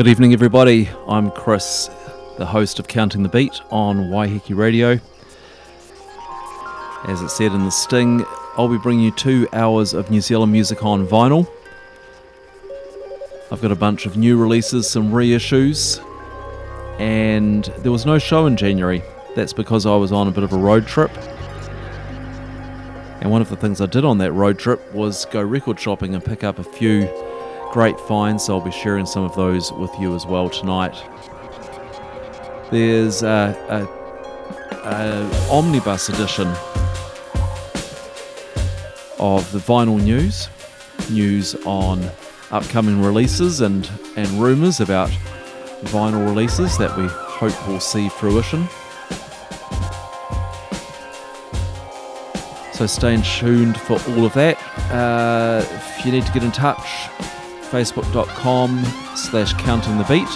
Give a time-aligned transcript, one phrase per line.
[0.00, 0.88] Good evening, everybody.
[1.06, 1.90] I'm Chris,
[2.38, 4.98] the host of Counting the Beat on Waiheke Radio.
[7.04, 8.24] As it said in the sting,
[8.56, 11.46] I'll be bringing you two hours of New Zealand music on vinyl.
[13.52, 16.02] I've got a bunch of new releases, some reissues,
[16.98, 19.02] and there was no show in January.
[19.36, 21.10] That's because I was on a bit of a road trip.
[23.20, 26.14] And one of the things I did on that road trip was go record shopping
[26.14, 27.06] and pick up a few
[27.70, 30.96] great finds, so I'll be sharing some of those with you as well tonight.
[32.70, 36.48] There's a, a, a omnibus edition
[39.18, 40.48] of the vinyl news,
[41.10, 42.10] news on
[42.50, 45.10] upcoming releases and, and rumours about
[45.84, 48.66] vinyl releases that we hope will see fruition.
[52.72, 54.56] So stay tuned for all of that.
[54.90, 57.08] Uh, if you need to get in touch,
[57.70, 60.26] facebook.com slash counting the beat.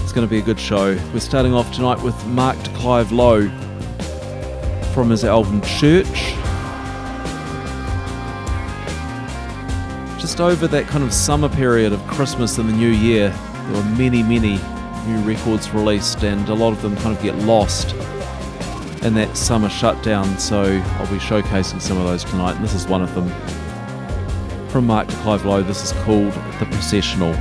[0.00, 0.96] It's going to be a good show.
[1.12, 3.48] We're starting off tonight with Mark Clive Lowe
[4.94, 6.34] from his album Church.
[10.20, 13.90] Just over that kind of summer period of Christmas and the New Year, there were
[13.90, 14.60] many, many
[15.08, 17.96] new records released, and a lot of them kind of get lost
[19.02, 20.38] in that summer shutdown.
[20.38, 23.28] So I'll be showcasing some of those tonight, and this is one of them.
[24.68, 27.34] From Mark de Clive Lowe, this is called The Processional.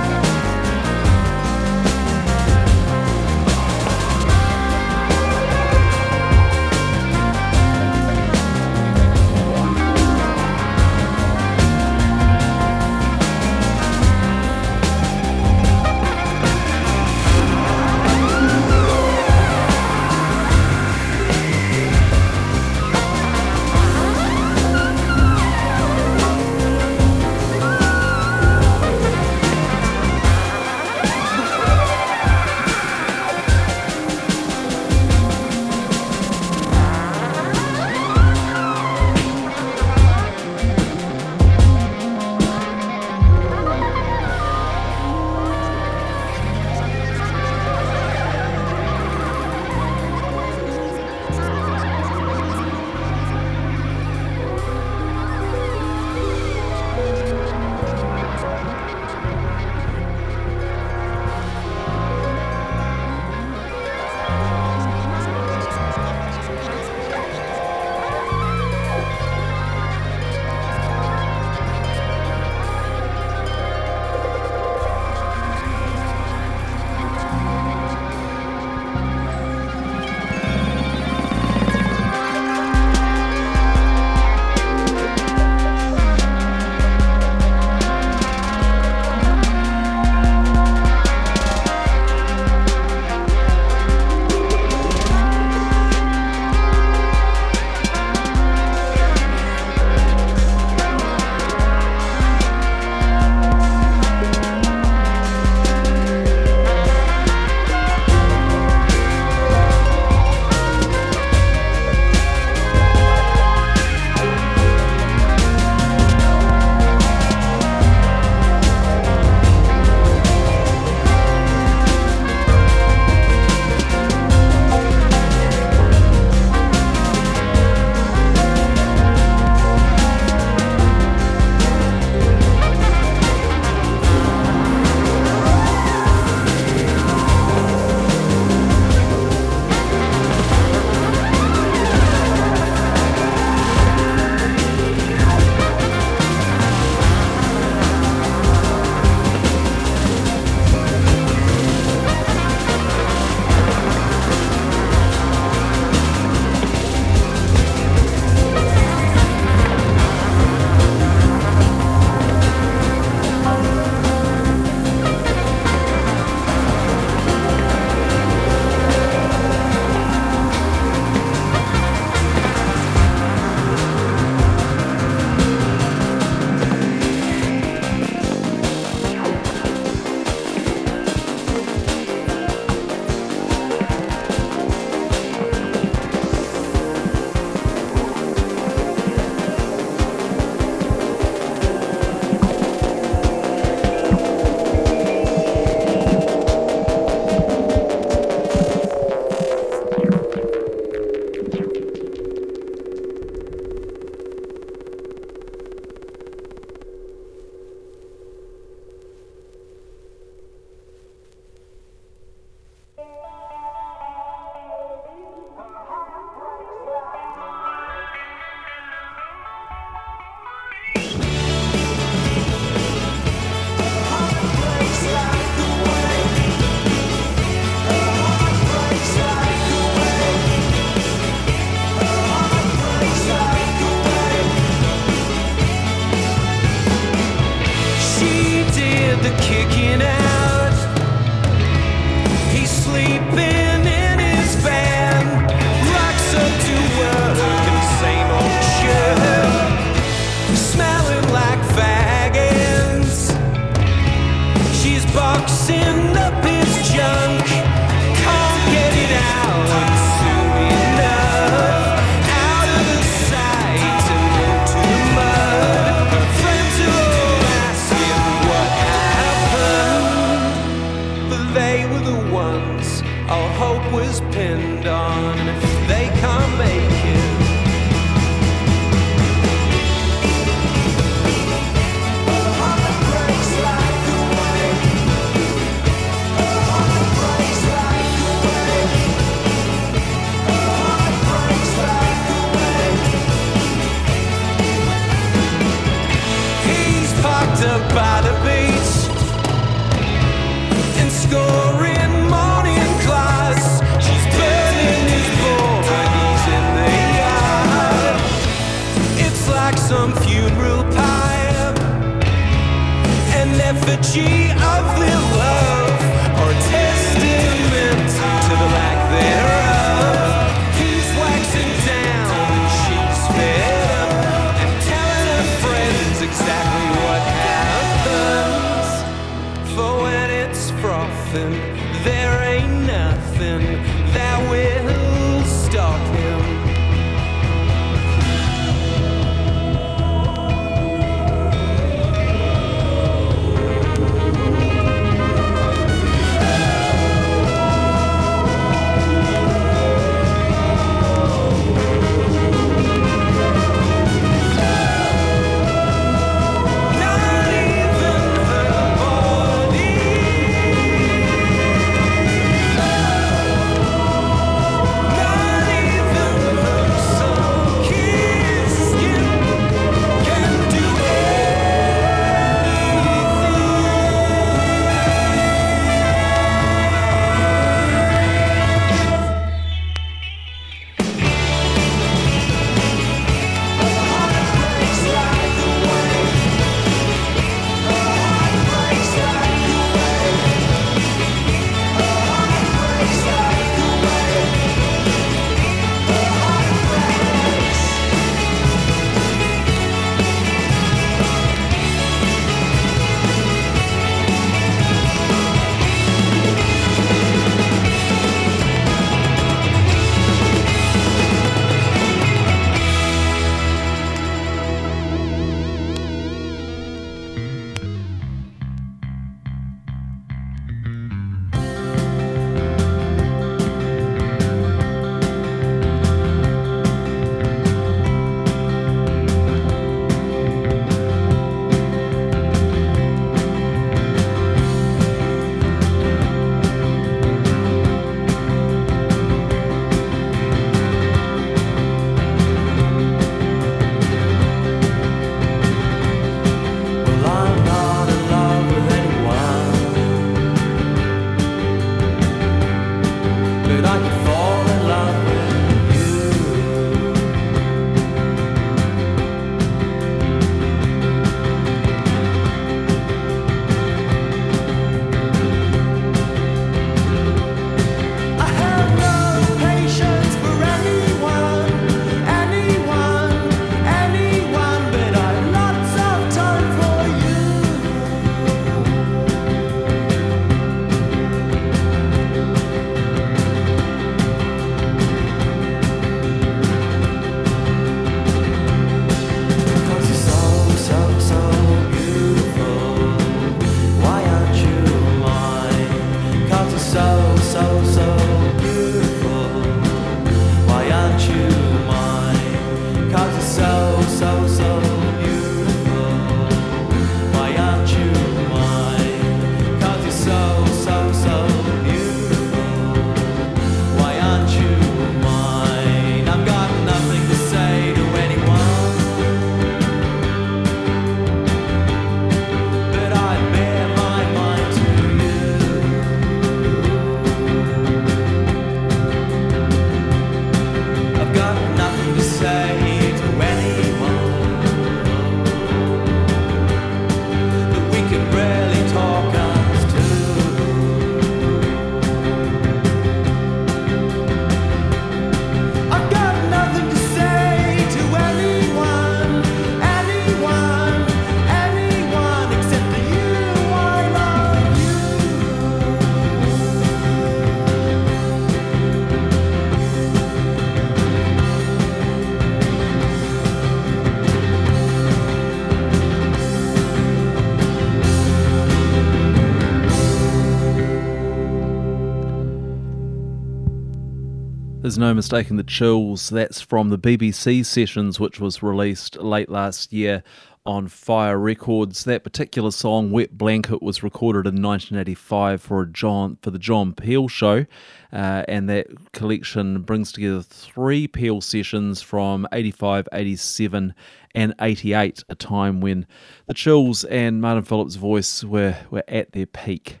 [574.92, 576.28] There's no mistaking the chills.
[576.28, 580.22] That's from the BBC sessions, which was released late last year
[580.66, 582.04] on Fire Records.
[582.04, 586.92] That particular song, "Wet Blanket," was recorded in 1985 for a John for the John
[586.92, 587.64] Peel Show,
[588.12, 593.94] uh, and that collection brings together three Peel sessions from 85, 87,
[594.34, 596.04] and 88, a time when
[596.44, 600.00] the Chills and Martin Phillips' voice were were at their peak.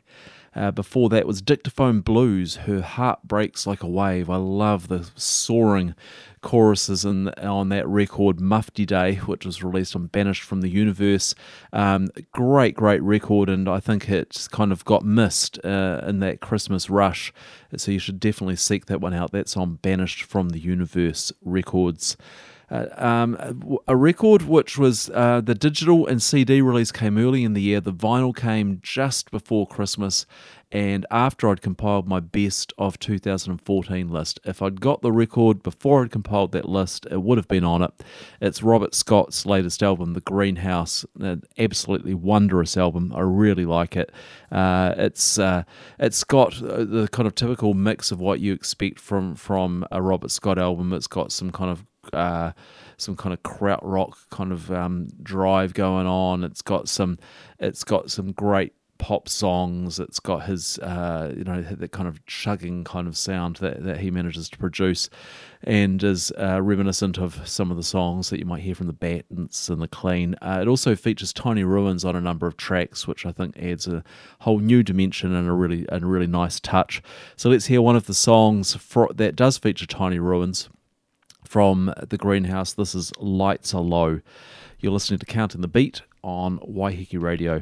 [0.54, 4.28] Uh, before that was Dictaphone Blues, Her Heart Breaks Like a Wave.
[4.28, 5.94] I love the soaring
[6.42, 11.34] choruses in, on that record, Mufti Day, which was released on Banished from the Universe.
[11.72, 16.40] Um, great, great record, and I think it's kind of got missed uh, in that
[16.40, 17.32] Christmas rush.
[17.76, 19.32] So you should definitely seek that one out.
[19.32, 22.16] That's on Banished from the Universe Records.
[22.72, 27.52] Uh, um, a record which was uh, the digital and CD release came early in
[27.52, 27.82] the year.
[27.82, 30.24] The vinyl came just before Christmas,
[30.70, 34.40] and after I'd compiled my best of 2014 list.
[34.44, 37.82] If I'd got the record before I'd compiled that list, it would have been on
[37.82, 37.92] it.
[38.40, 43.12] It's Robert Scott's latest album, The Greenhouse, an absolutely wondrous album.
[43.14, 44.10] I really like it.
[44.50, 45.64] Uh, it's uh,
[45.98, 50.00] it's got uh, the kind of typical mix of what you expect from from a
[50.00, 50.94] Robert Scott album.
[50.94, 52.52] It's got some kind of uh,
[52.96, 56.44] some kind of krautrock kind of um, drive going on.
[56.44, 57.18] It's got some,
[57.58, 59.98] it's got some great pop songs.
[59.98, 63.98] It's got his, uh, you know, that kind of chugging kind of sound that, that
[63.98, 65.10] he manages to produce,
[65.64, 68.92] and is uh, reminiscent of some of the songs that you might hear from the
[68.92, 70.36] Bats and the Clean.
[70.40, 73.88] Uh, it also features Tiny Ruins on a number of tracks, which I think adds
[73.88, 74.04] a
[74.38, 77.02] whole new dimension and a really a really nice touch.
[77.34, 80.68] So let's hear one of the songs for, that does feature Tiny Ruins
[81.52, 82.72] from the greenhouse.
[82.72, 84.22] This is Lights Are Low.
[84.80, 87.60] You're listening to Counting the Beat on Waiheke Radio.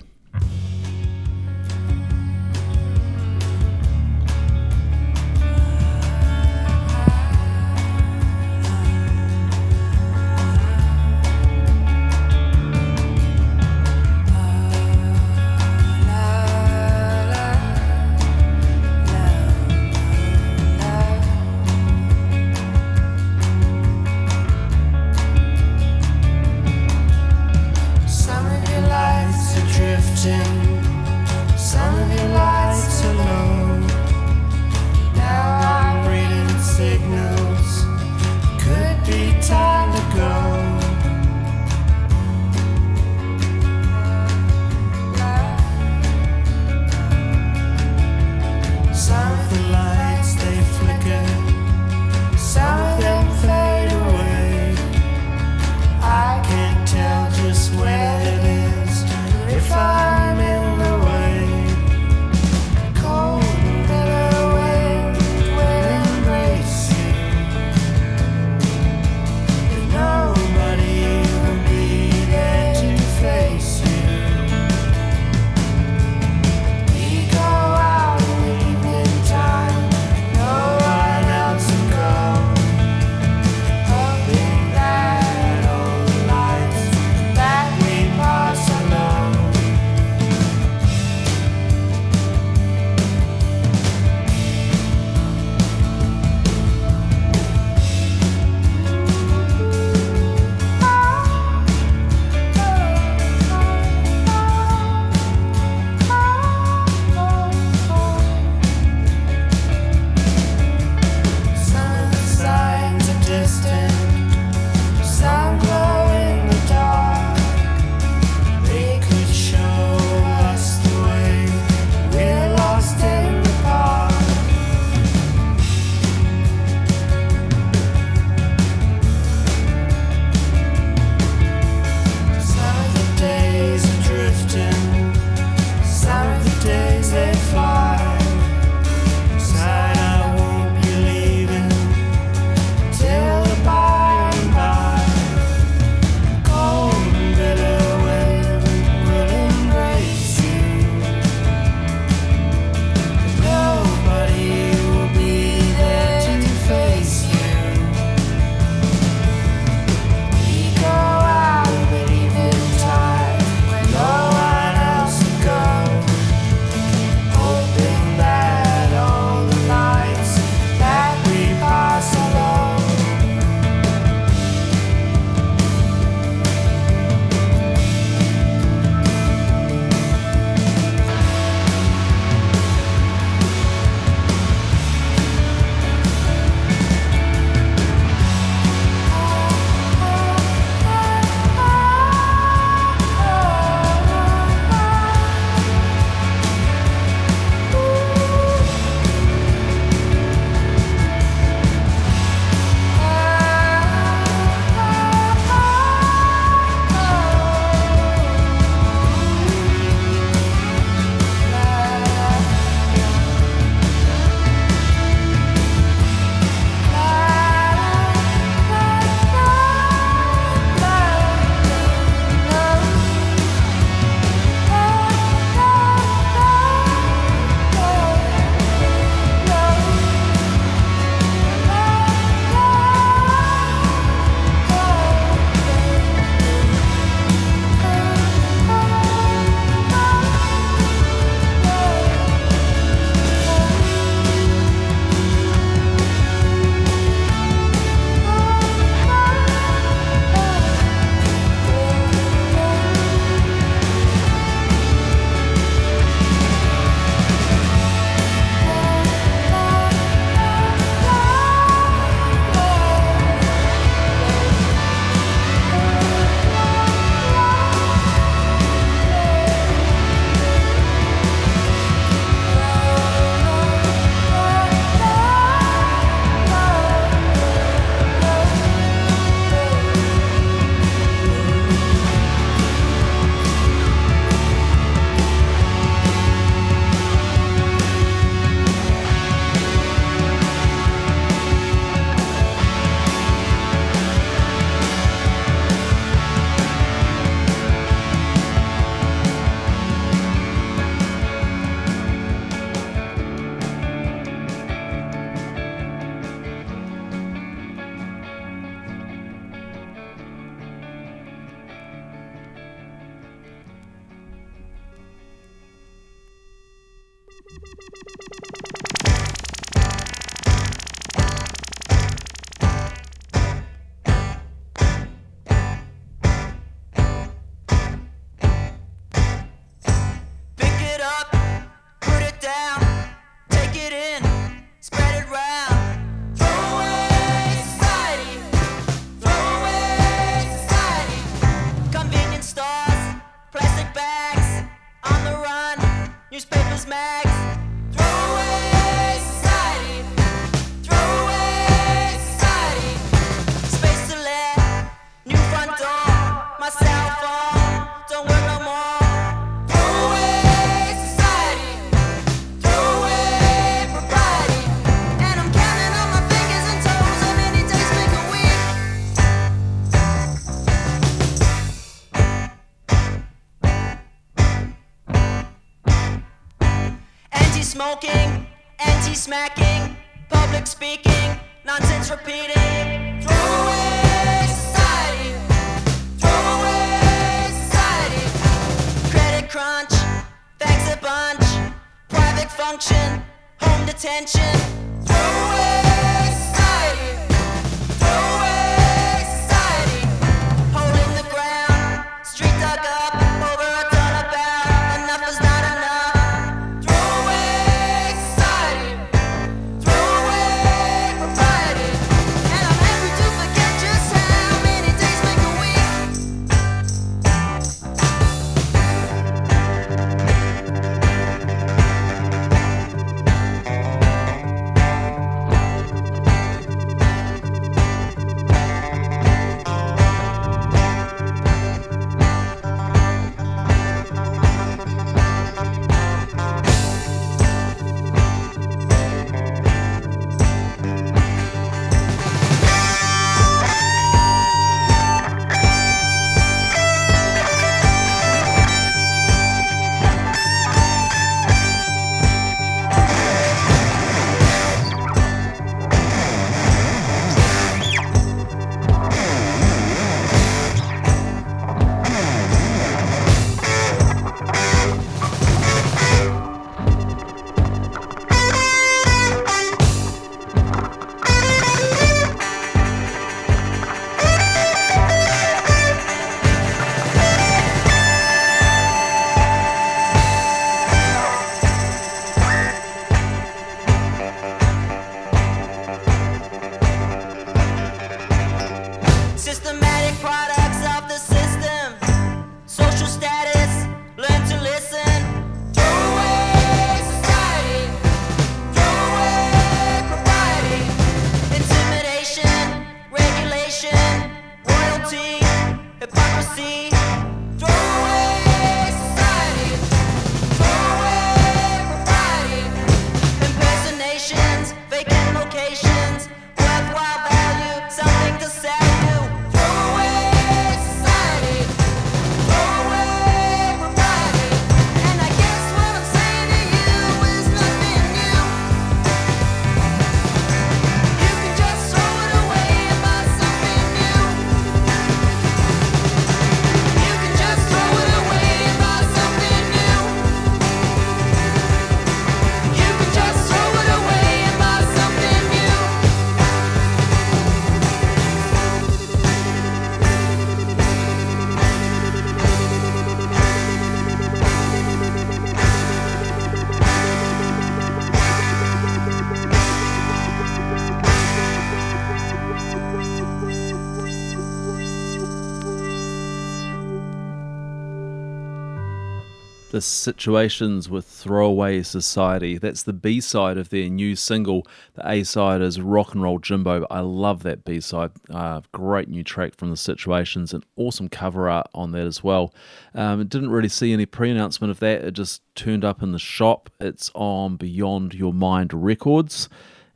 [569.81, 572.59] The Situations with Throwaway Society.
[572.59, 574.67] That's the B side of their new single.
[574.93, 576.87] The A side is Rock and Roll Jimbo.
[576.91, 578.11] I love that B side.
[578.29, 580.53] Uh, great new track from The Situations.
[580.53, 582.53] An awesome cover art on that as well.
[582.95, 585.03] Um, didn't really see any pre announcement of that.
[585.03, 586.69] It just turned up in the shop.
[586.79, 589.49] It's on Beyond Your Mind Records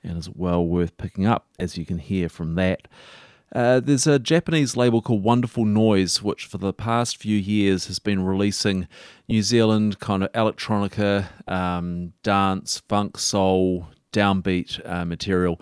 [0.03, 2.89] and is well worth picking up, as you can hear from that.
[3.55, 8.01] Uh, there's a Japanese label called Wonderful Noise, which for the past few years has
[8.01, 8.89] been releasing
[9.29, 15.61] New Zealand kind of electronica, um, dance, funk, soul, downbeat uh, material,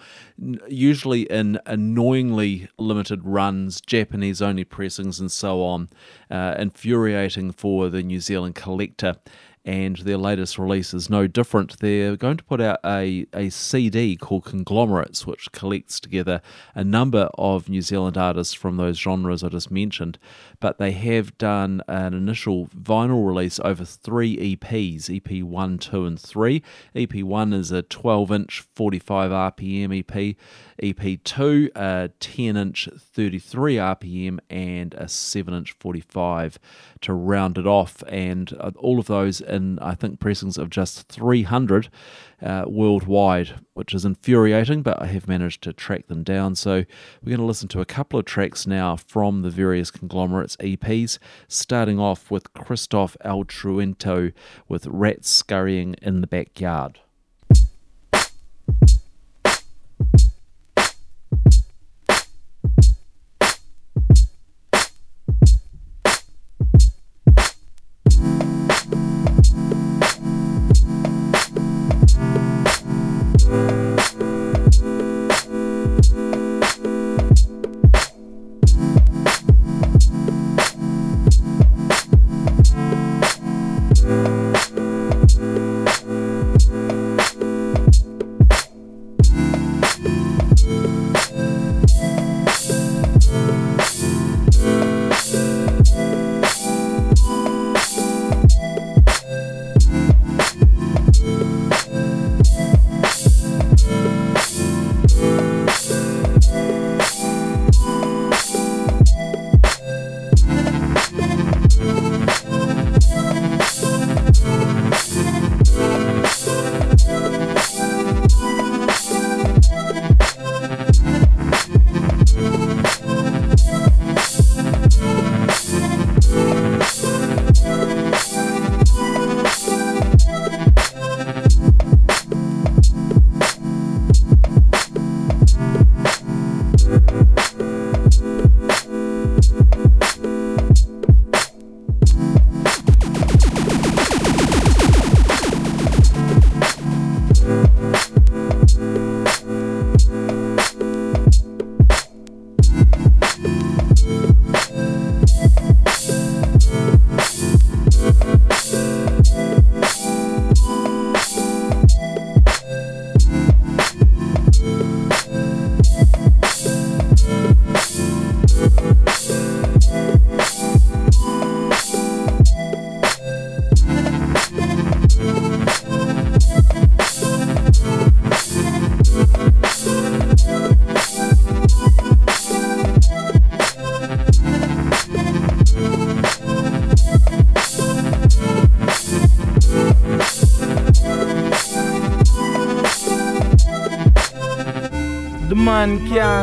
[0.69, 5.89] usually in annoyingly limited runs, Japanese only pressings, and so on.
[6.31, 9.17] Uh, infuriating for the New Zealand collector.
[9.65, 11.79] And their latest release is no different.
[11.79, 16.43] They're going to put out a, a CD called Conglomerates, which collects together
[16.75, 20.19] a number of New Zealand artists from those genres I just mentioned.
[20.59, 26.21] But they have done an initial vinyl release over three EPs EP 1, 2, and
[26.21, 26.63] 3.
[26.97, 30.37] EP 1 is a 12 inch 45 RPM EP.
[30.83, 36.59] EP 2, a 10 inch 33 RPM, and a 7 inch 45
[37.03, 38.03] to round it off.
[38.09, 41.89] And uh, all of those in, I think, pressings of just 300
[42.43, 46.57] uh, worldwide, which is infuriating, but I have managed to track them down.
[46.57, 46.85] So
[47.23, 51.19] we're going to listen to a couple of tracks now from the various conglomerates EPs,
[51.47, 54.33] starting off with Christoph El Truento
[54.69, 56.99] with Rats Scurrying in the Backyard.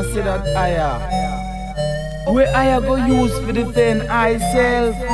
[0.03, 0.13] Can't
[0.55, 0.99] higher.
[2.31, 5.08] Where I go use for the thing I Eh?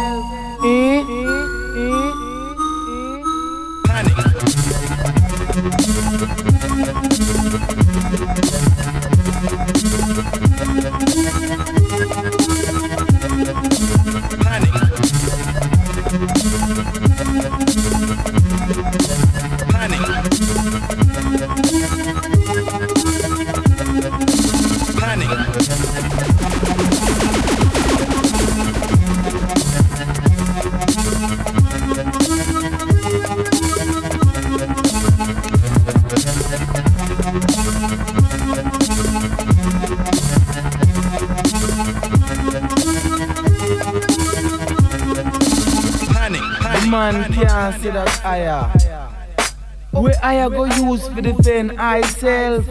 [50.95, 52.65] Go for defend myself?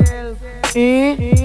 [0.74, 1.43] Eh?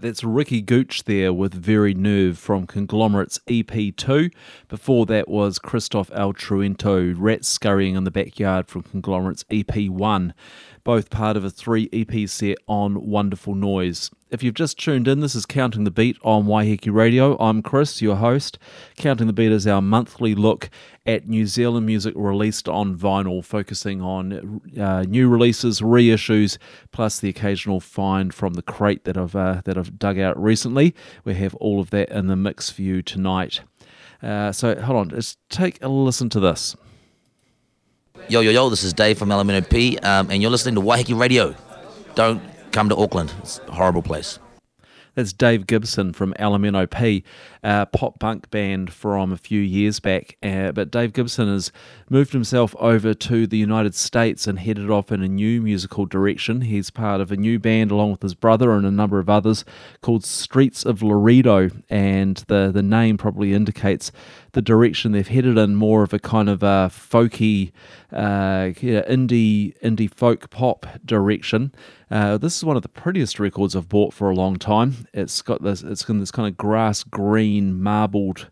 [0.00, 4.32] Right, that's Ricky Gooch there with Very Nerve from Conglomerate's EP2.
[4.68, 10.32] Before that was Christoph El Truento, Rats Scurrying in the Backyard from Conglomerate's EP1,
[10.84, 14.10] both part of a three EP set on Wonderful Noise.
[14.30, 17.36] If you've just tuned in, this is Counting the Beat on Waiheke Radio.
[17.40, 18.60] I'm Chris, your host.
[18.96, 20.70] Counting the Beat is our monthly look
[21.04, 26.58] at New Zealand music released on vinyl, focusing on uh, new releases, reissues,
[26.92, 30.94] plus the occasional find from the crate that I've uh, that I've dug out recently.
[31.24, 33.62] We have all of that in the mix for you tonight.
[34.22, 36.76] Uh, so hold on, let's take a listen to this.
[38.28, 41.56] Yo, yo, yo, this is Dave from LMNOP, um, and you're listening to Waiheke Radio.
[42.14, 44.38] Don't come to Auckland, it's a horrible place.
[45.14, 47.24] That's Dave Gibson from LMNOP,
[47.64, 50.36] a pop punk band from a few years back.
[50.42, 51.72] Uh, but Dave Gibson has
[52.08, 56.62] moved himself over to the United States and headed off in a new musical direction.
[56.62, 59.64] He's part of a new band along with his brother and a number of others
[60.00, 64.12] called Streets of Laredo, and the, the name probably indicates
[64.52, 67.72] the direction they've headed in more of a kind of a folky,
[68.12, 71.72] uh, indie indie folk pop direction.
[72.10, 75.06] Uh, this is one of the prettiest records I've bought for a long time.
[75.14, 78.48] It's got this, it's got this kind of grass green marbled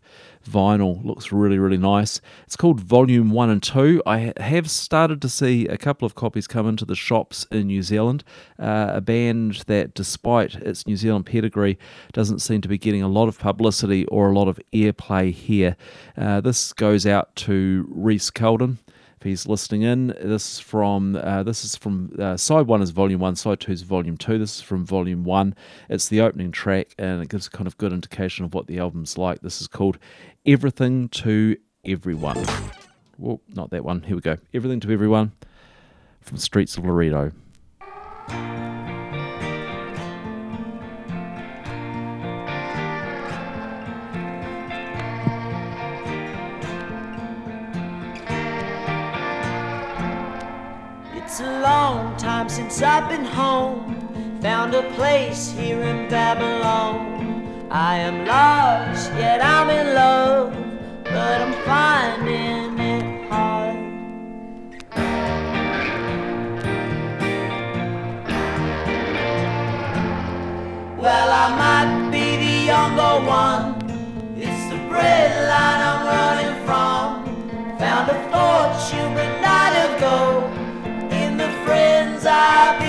[0.47, 1.03] vinyl.
[1.03, 2.21] Looks really, really nice.
[2.45, 4.03] It's called Volume 1 and 2.
[4.05, 7.81] I have started to see a couple of copies come into the shops in New
[7.81, 8.23] Zealand.
[8.57, 11.77] Uh, a band that, despite its New Zealand pedigree,
[12.13, 15.75] doesn't seem to be getting a lot of publicity or a lot of airplay here.
[16.17, 18.77] Uh, this goes out to Reese Keldon
[19.19, 20.07] if he's listening in.
[20.07, 23.73] This is from uh, this is from uh, side one is volume one, side two
[23.73, 24.37] is volume two.
[24.37, 25.55] This is from volume one.
[25.89, 28.79] It's the opening track, and it gives a kind of good indication of what the
[28.79, 29.41] album's like.
[29.41, 29.97] This is called
[30.45, 32.45] "Everything to Everyone."
[33.17, 34.03] Well, not that one.
[34.03, 34.37] Here we go.
[34.53, 35.33] "Everything to Everyone"
[36.21, 37.33] from Streets of Laredo.
[51.31, 54.39] It's a long time since I've been home.
[54.41, 57.69] Found a place here in Babylon.
[57.69, 60.51] I am lost, yet I'm in love,
[61.03, 63.77] but I'm finding it hard.
[70.97, 73.58] Well, I might be the younger one.
[82.39, 82.88] Friends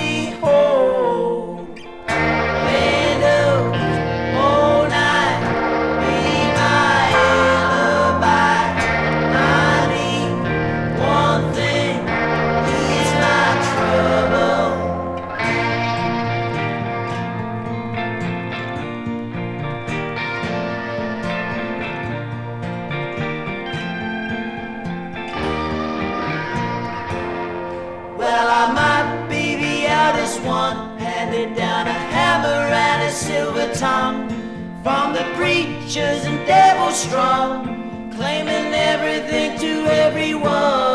[35.91, 40.90] preachers and devil strong, claiming everything to everyone.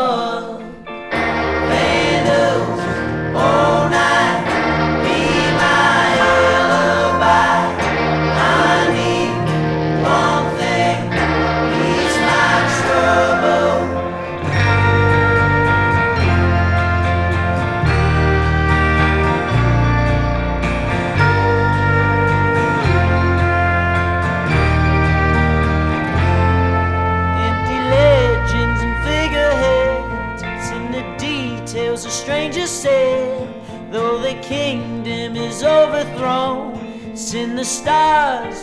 [37.66, 38.55] Stars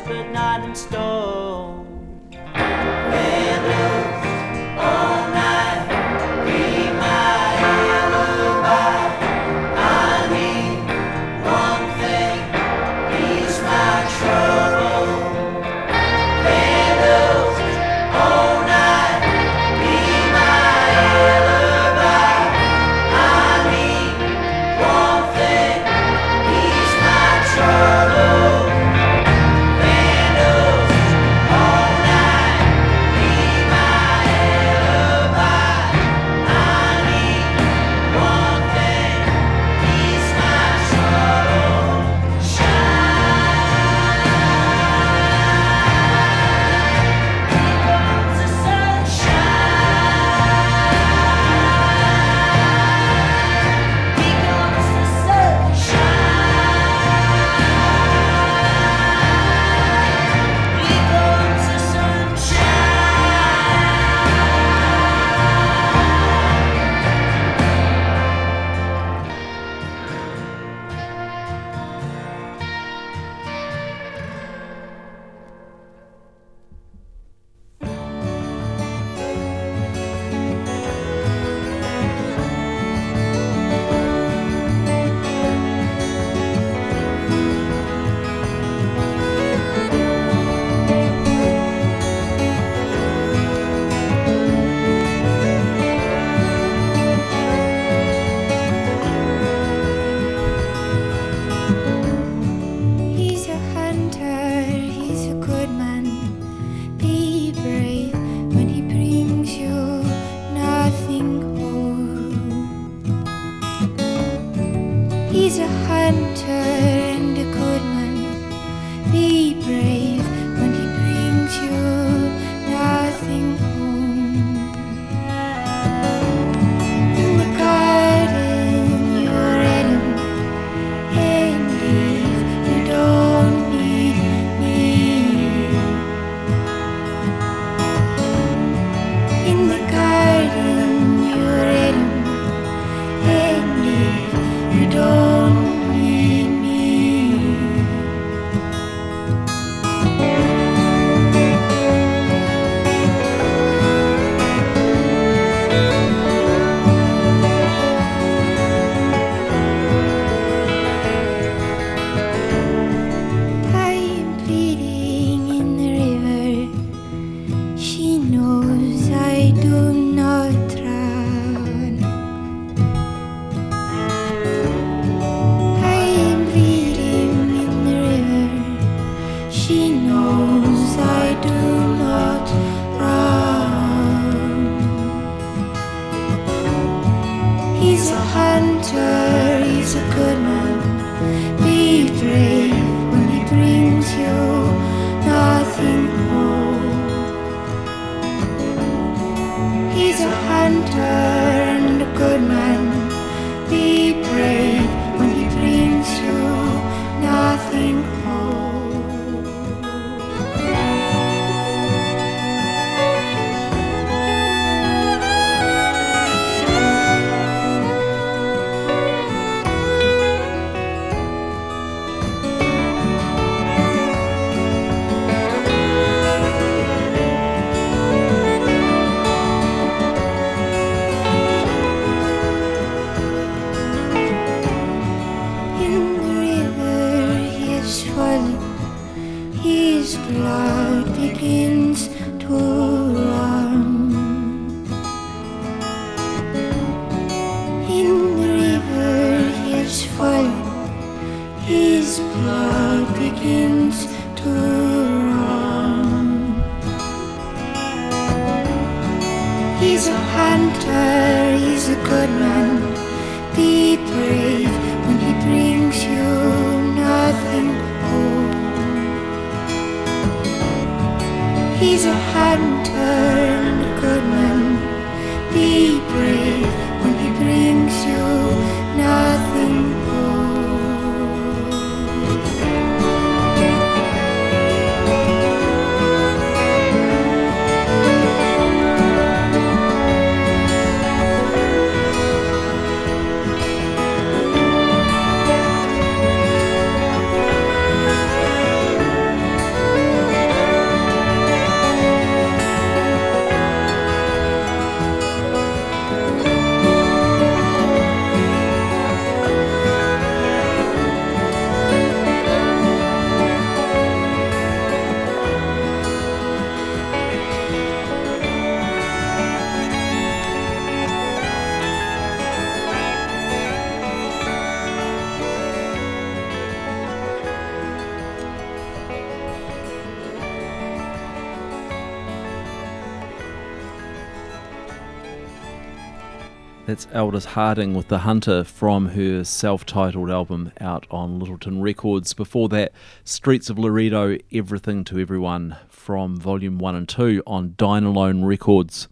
[336.94, 342.36] That's Aldous Harding with The Hunter from her self titled album out on Lyttelton Records.
[342.36, 342.92] Before that,
[343.24, 349.08] Streets of Laredo, Everything to Everyone from Volume 1 and 2 on Dine Alone Records.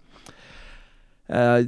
[1.27, 1.63] Uh,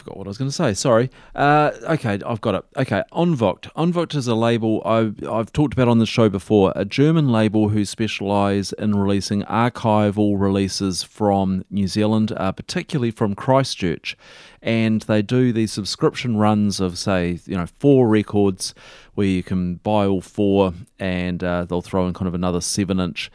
[0.00, 0.74] forgot what I was going to say.
[0.74, 1.10] Sorry.
[1.34, 2.64] Uh, okay, I've got it.
[2.76, 3.72] Okay, Onvokt.
[3.74, 6.72] Onvokt is a label I've, I've talked about on the show before.
[6.74, 13.34] A German label who specialise in releasing archival releases from New Zealand, uh, particularly from
[13.34, 14.16] Christchurch.
[14.62, 18.74] And they do these subscription runs of, say, you know, four records
[19.14, 23.00] where you can buy all four and uh, they'll throw in kind of another seven
[23.00, 23.30] inch.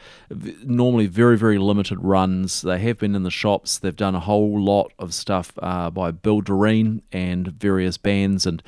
[0.64, 2.62] Normally, very, very limited runs.
[2.62, 3.78] They have been in the shops.
[3.78, 8.62] They've done a whole lot of stuff uh, by Bill Direen and various bands and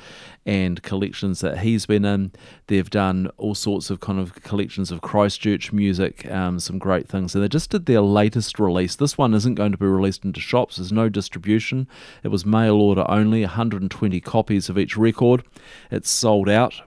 [0.49, 2.31] and collections that he's been in.
[2.65, 7.35] They've done all sorts of kind of collections of Christchurch music, um, some great things.
[7.35, 8.95] And they just did their latest release.
[8.95, 11.87] This one isn't going to be released into shops, there's no distribution.
[12.23, 15.43] It was mail order only, 120 copies of each record.
[15.91, 16.81] It's sold out.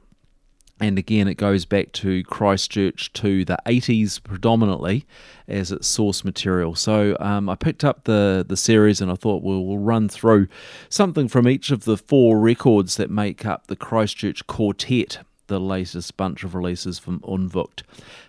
[0.82, 5.06] And again, it goes back to Christchurch to the 80s predominantly
[5.46, 6.74] as its source material.
[6.74, 10.48] So um, I picked up the, the series and I thought we'll, we'll run through
[10.88, 16.16] something from each of the four records that make up the Christchurch Quartet, the latest
[16.16, 17.84] bunch of releases from Unvooked.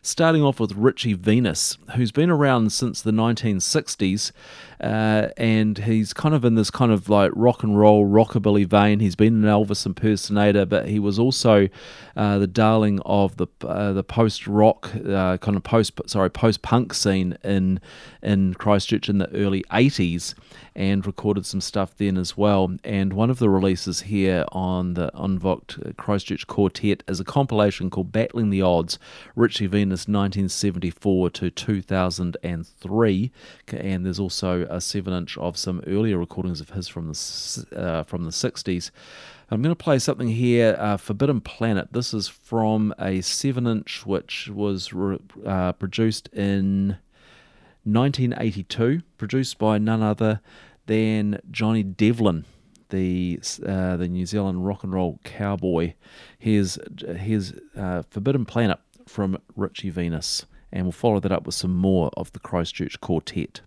[0.06, 4.34] Starting off with Richie Venus, who's been around since the 1960s,
[4.82, 9.00] uh, and he's kind of in this kind of like rock and roll, rockabilly vein.
[9.00, 11.70] He's been an Elvis impersonator, but he was also
[12.18, 16.62] uh, the darling of the uh, the post rock uh, kind of post sorry post
[16.62, 17.80] punk scene in
[18.22, 20.34] in Christchurch in the early 80s,
[20.76, 22.76] and recorded some stuff then as well.
[22.84, 28.12] And one of the releases here on the Unvooked Christchurch Quartet is a compilation called
[28.12, 29.00] Battling the Odds,
[29.36, 33.32] Richie Venus 1974 to 2003,
[33.72, 38.04] and there's also a seven inch of some earlier recordings of his from the uh,
[38.04, 38.92] from the 60s.
[39.50, 41.90] I'm going to play something here, uh, Forbidden Planet.
[41.92, 46.98] This is from a seven inch which was re- uh, produced in
[47.84, 50.42] 1982, produced by none other
[50.86, 52.46] than Johnny Devlin,
[52.90, 55.94] the uh, the New Zealand rock and roll cowboy.
[56.40, 56.78] Here's
[57.18, 58.80] here's uh, Forbidden Planet
[59.14, 63.62] from Richie Venus, and we'll follow that up with some more of the Christchurch Quartet.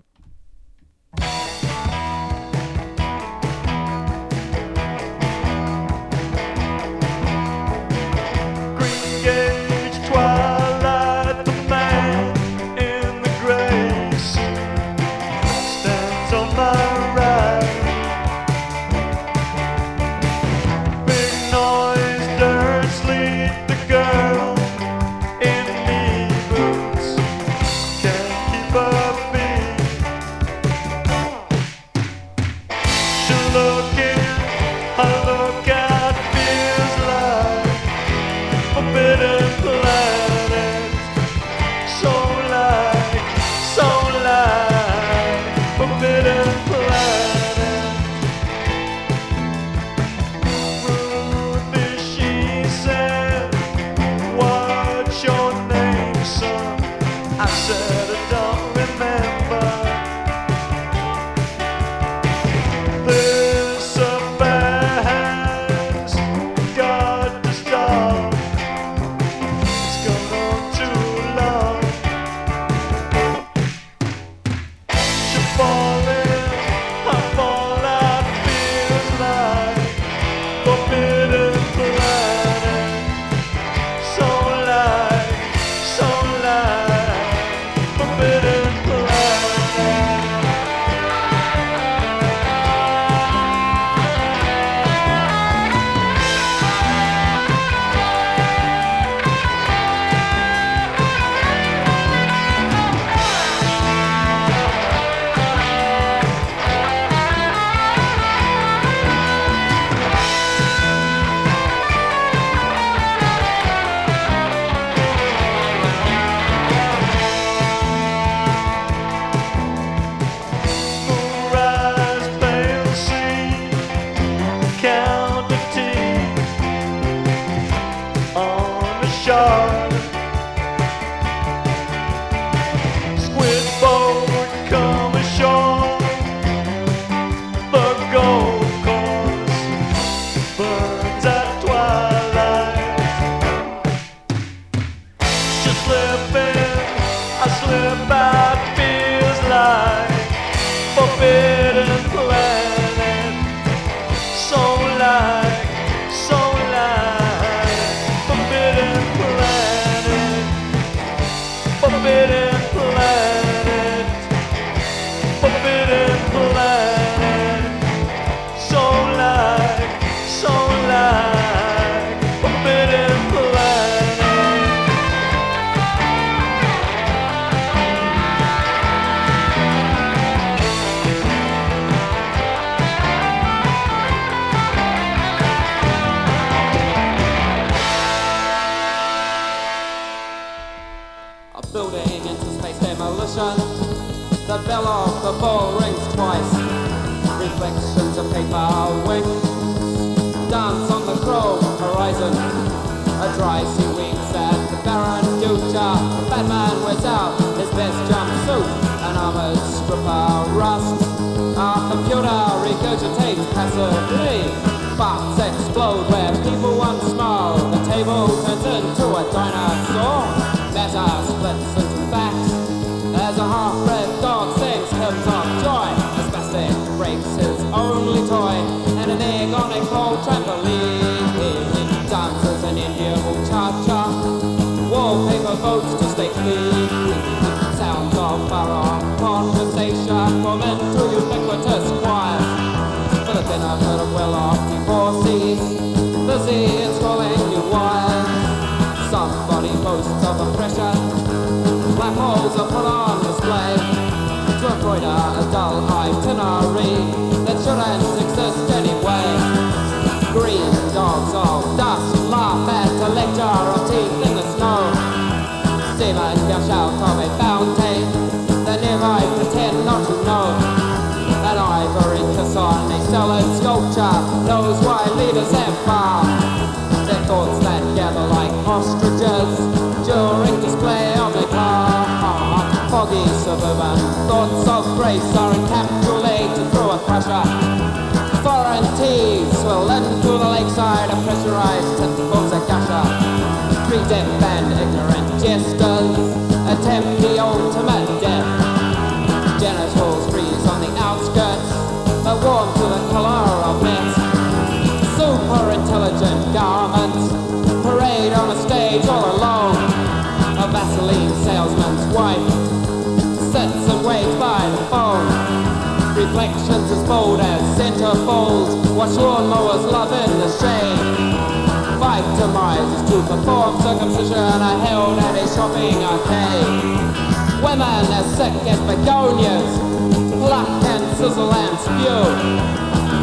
[331.46, 332.22] lands few.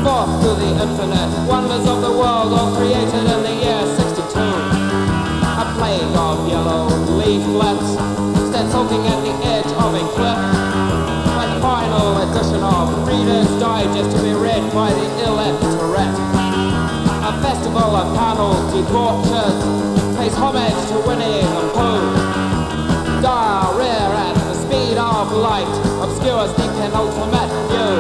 [0.04, 4.40] Forth to the infinite, wonders of the world all created in the year 62.
[4.40, 6.88] A plague of yellow
[7.20, 8.00] leaflets
[8.50, 10.40] stand soaking at the edge of a cliff.
[11.44, 16.18] A final edition of Reader's Digest to be read by the illiterate.
[17.28, 19.58] A festival of paneled debauchers
[20.18, 22.43] pays homage to Winnie the Pooh.
[25.54, 27.96] light obscures the penultimate view.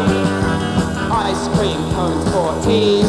[1.29, 3.05] Ice cream cones 14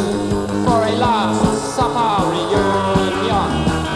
[0.65, 1.41] for a last
[1.75, 3.49] supper reunion.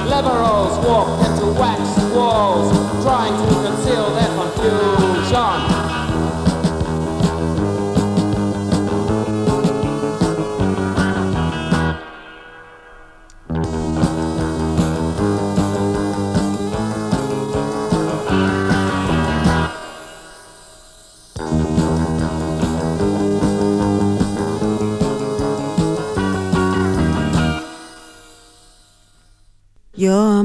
[0.09, 1.83] Liberals walk into wax
[2.15, 2.69] walls,
[3.05, 5.08] trying to conceal their confusion.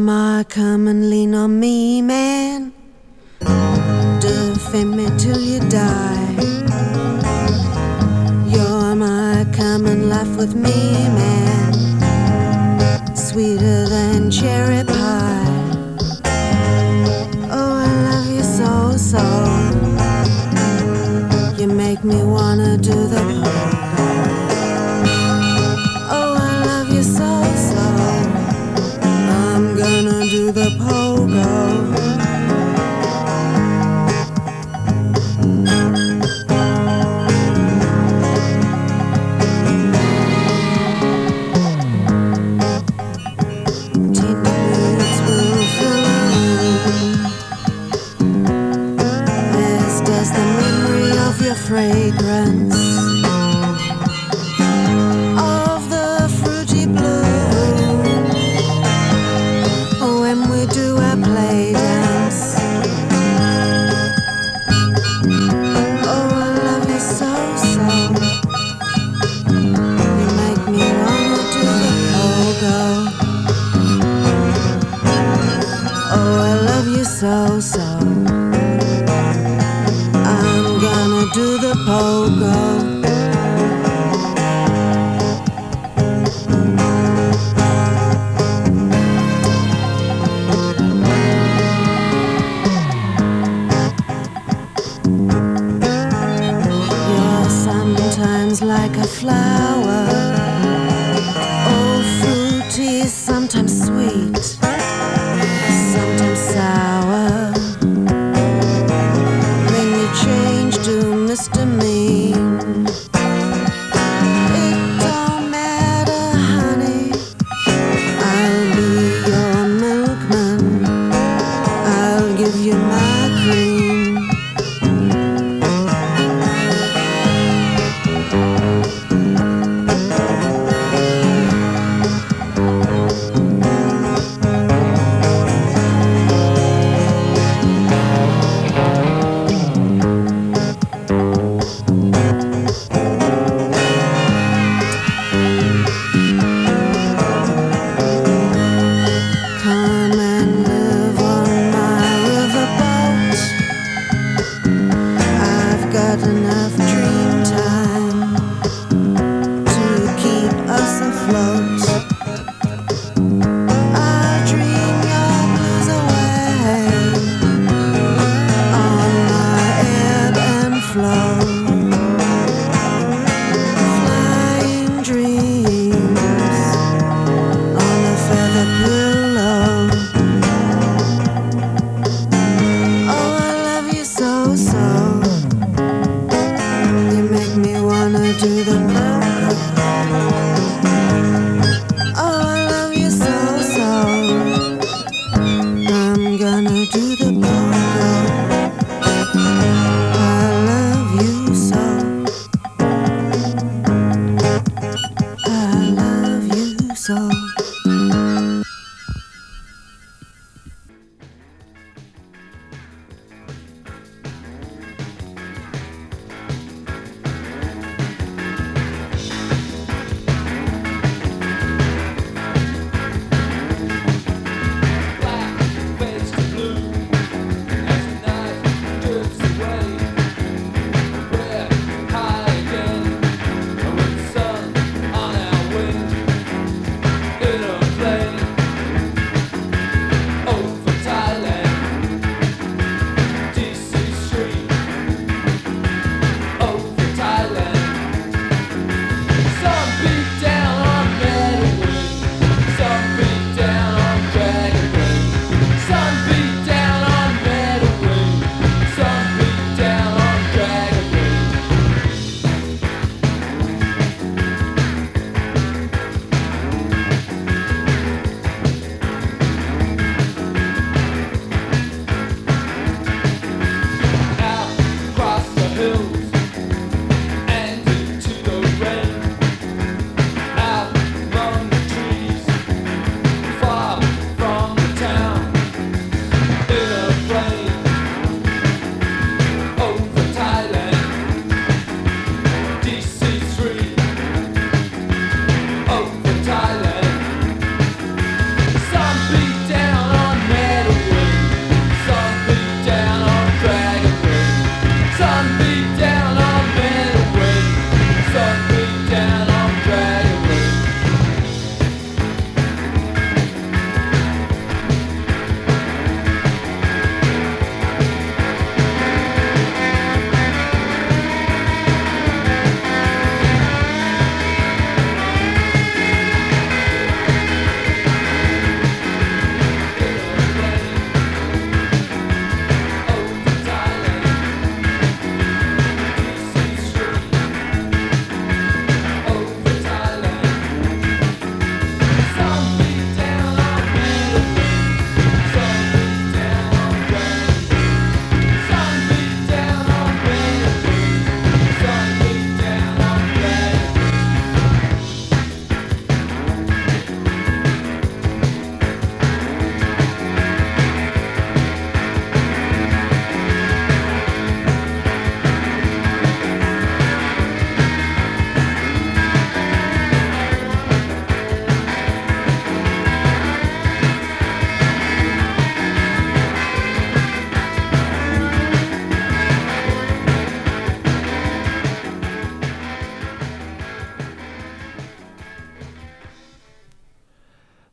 [0.03, 2.73] Mama, come and lean on me, man.
[4.19, 6.35] Defend me till you die.
[8.45, 11.71] You're my come and laugh with me, man.
[13.15, 14.82] Sweeter than cherry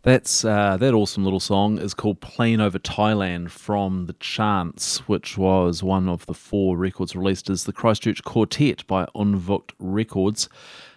[0.03, 5.37] That's uh, that awesome little song is called "Plane Over Thailand" from the Chance, which
[5.37, 10.49] was one of the four records released as the Christchurch Quartet by Unvooked Records.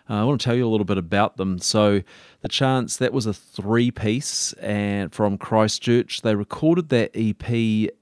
[0.10, 1.60] Uh, I want to tell you a little bit about them.
[1.60, 2.02] So,
[2.40, 6.22] the Chance that was a three-piece and from Christchurch.
[6.22, 7.50] They recorded that EP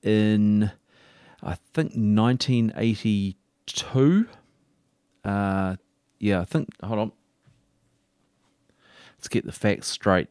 [0.03, 0.71] in,
[1.41, 4.27] I think, 1982.
[5.25, 5.77] Uh,
[6.19, 6.69] yeah, I think.
[6.83, 7.11] Hold on.
[9.17, 10.29] Let's get the facts straight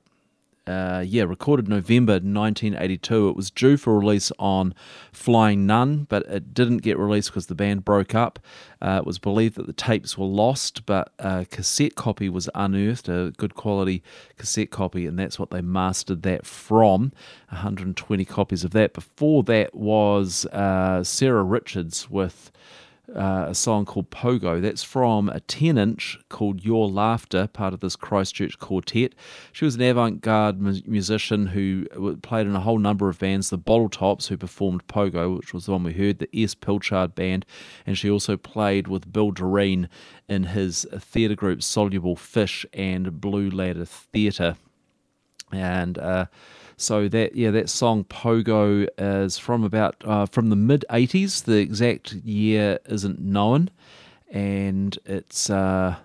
[0.70, 3.28] uh, yeah, recorded November 1982.
[3.28, 4.74] It was due for release on
[5.12, 8.38] Flying Nun, but it didn't get released because the band broke up.
[8.80, 13.08] Uh, it was believed that the tapes were lost, but a cassette copy was unearthed,
[13.08, 14.02] a good quality
[14.36, 17.12] cassette copy, and that's what they mastered that from.
[17.48, 18.94] 120 copies of that.
[18.94, 22.50] Before that was uh, Sarah Richards with
[23.14, 24.60] uh, a song called Pogo.
[24.60, 29.14] That's from a 10 inch called Your Laughter, part of this Christchurch quartet.
[29.52, 31.86] She was an avant garde mu- musician who
[32.22, 33.50] played in a whole number of bands.
[33.50, 36.54] The Bottle Tops, who performed Pogo, which was the one we heard, the S.
[36.54, 37.44] Pilchard Band,
[37.86, 39.88] and she also played with Bill Direen
[40.28, 44.56] in his theatre group Soluble Fish and Blue Ladder Theatre.
[45.52, 46.26] And uh,
[46.80, 51.44] so that yeah, that song Pogo is from about uh, from the mid '80s.
[51.44, 53.68] The exact year isn't known,
[54.30, 55.96] and it's uh,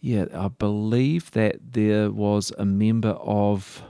[0.00, 3.82] yeah, I believe that there was a member of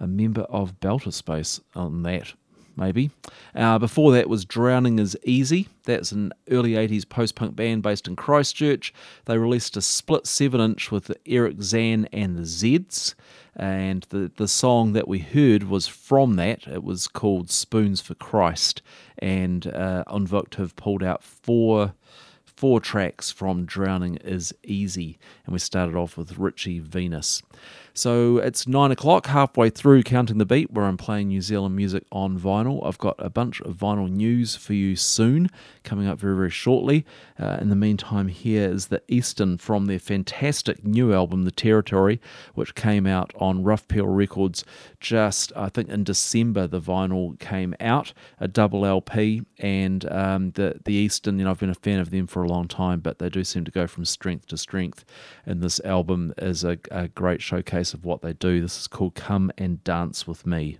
[0.00, 2.34] a member of Belter Space on that.
[2.78, 3.10] Maybe.
[3.56, 5.68] Uh, before that was Drowning is Easy.
[5.84, 8.94] That's an early 80s post punk band based in Christchurch.
[9.24, 13.14] They released a split 7 inch with Eric Zan and the Zeds
[13.56, 16.68] and the, the song that we heard was from that.
[16.68, 18.80] It was called Spoons for Christ,
[19.18, 21.94] and uh, Unvooked have pulled out four
[22.44, 27.42] four tracks from Drowning is Easy, and we started off with Richie Venus.
[27.94, 32.04] So it's nine o'clock, halfway through Counting the Beat, where I'm playing New Zealand music
[32.12, 32.86] on vinyl.
[32.86, 35.50] I've got a bunch of vinyl news for you soon,
[35.82, 37.04] coming up very, very shortly.
[37.38, 42.20] Uh, in the meantime, here is the Eastern from their fantastic new album, The Territory,
[42.54, 44.64] which came out on Rough Peel Records
[45.00, 46.66] just, I think, in December.
[46.66, 51.38] The vinyl came out, a double LP, and um, the the Eastern.
[51.38, 53.44] You know, I've been a fan of them for a long time, but they do
[53.44, 55.04] seem to go from strength to strength.
[55.46, 58.60] And this album is a, a great showcase of what they do.
[58.60, 60.78] This is called "Come and Dance with Me."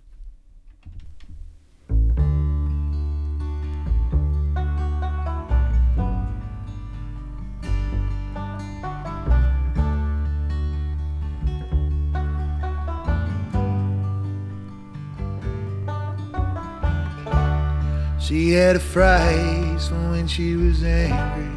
[18.29, 21.49] She had a phrase for when she was angry.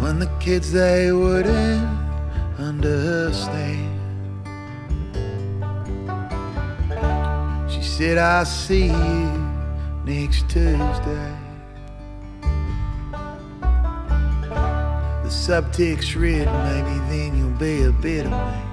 [0.00, 1.86] When the kids they wouldn't
[2.58, 4.00] understand.
[7.70, 9.52] She said, I'll see you
[10.06, 11.36] next Tuesday.
[15.20, 18.63] The subtext read, maybe then you'll be a bit of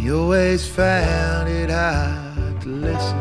[0.00, 3.18] He always found it hard to listen.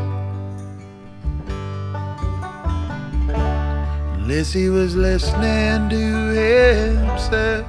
[4.15, 5.97] Unless he was listening to
[6.39, 7.67] himself.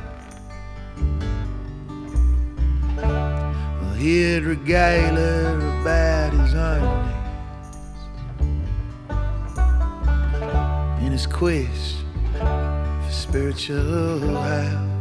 [2.96, 7.10] Well, he'd regale her about his own
[11.04, 11.96] in his quest
[12.38, 14.99] for spiritual health.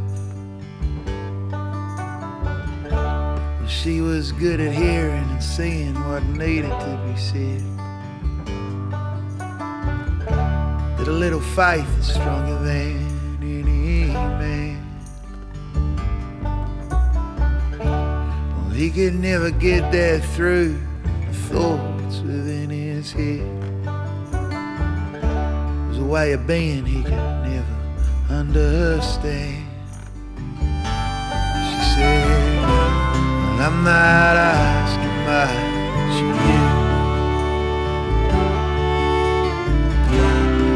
[3.70, 7.62] She was good at hearing and seeing what needed to be said.
[10.98, 14.84] That a little faith is stronger than any man.
[17.78, 20.82] Well, he could never get that through
[21.28, 23.40] the thoughts within his head.
[25.14, 27.76] It was a way of being he could never
[28.30, 29.69] understand.
[33.60, 36.64] And I'm not asking much of you.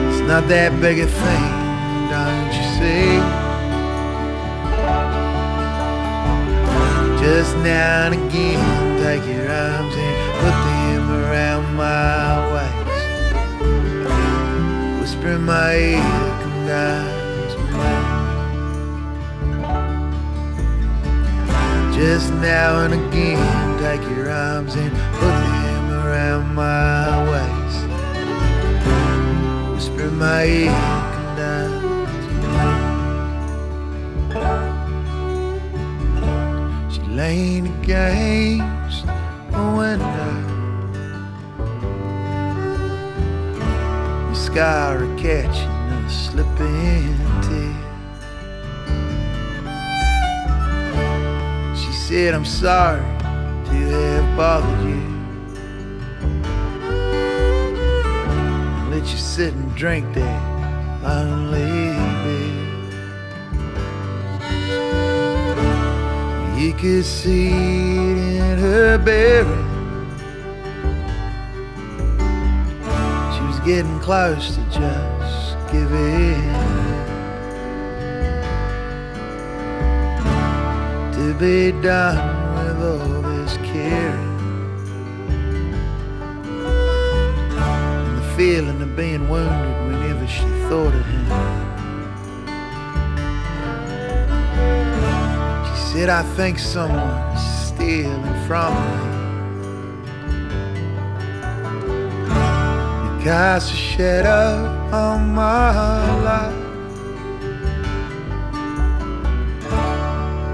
[0.10, 1.52] It's not that big a thing,
[2.12, 3.24] don't you see?
[7.24, 12.84] Just now and again, take your arms and put them around my waist.
[15.00, 16.04] Whisper in my ear,
[16.42, 17.13] come dance
[21.96, 27.86] Just now and again, take your arms and put them around my waist.
[29.76, 30.72] Whisper in my ear,
[31.14, 31.72] come down.
[36.92, 39.06] She leaned against
[39.52, 40.36] the window.
[44.30, 45.70] The sky are catching
[46.04, 47.23] us slipping.
[52.14, 53.02] Said, I'm sorry
[53.66, 55.02] to have bothered you.
[58.78, 60.42] I'll let you sit and drink that
[61.02, 62.54] lonely beer.
[66.56, 69.70] You could see it in her bearing.
[73.34, 75.92] She was getting close to just give
[81.34, 82.22] To be done
[82.54, 84.34] with all this caring.
[87.58, 91.26] And the feeling of being wounded whenever she thought of him.
[95.66, 98.98] She said, I think someone's stealing from me.
[103.06, 106.43] You cast a shadow on my life.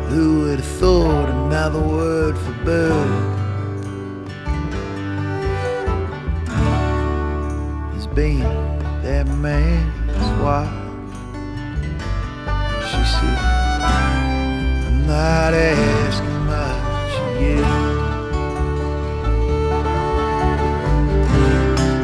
[0.10, 3.30] Who would have thought another word for bird
[7.94, 8.40] has been
[9.04, 10.68] that man's wife?
[12.90, 13.38] She said,
[13.84, 17.62] I'm not asking much you.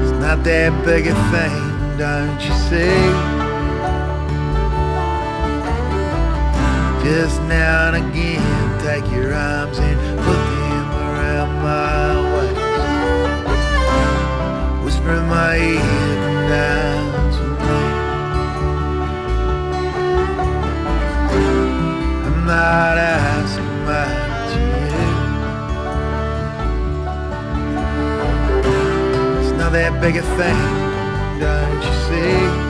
[0.04, 3.35] It's not that big a thing, don't you see?
[7.06, 12.60] Just now and again, take your arms and put them around my waist.
[14.84, 15.80] Whisper in my ear,
[16.26, 17.82] come dance with me.
[22.26, 25.06] I'm not asking much of you.
[29.42, 30.60] It's not that big a thing,
[31.40, 32.65] don't you see?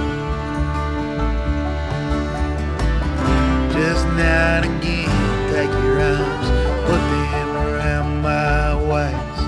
[4.46, 5.10] Now again,
[5.52, 6.48] take your arms,
[6.88, 9.42] put them around my waist.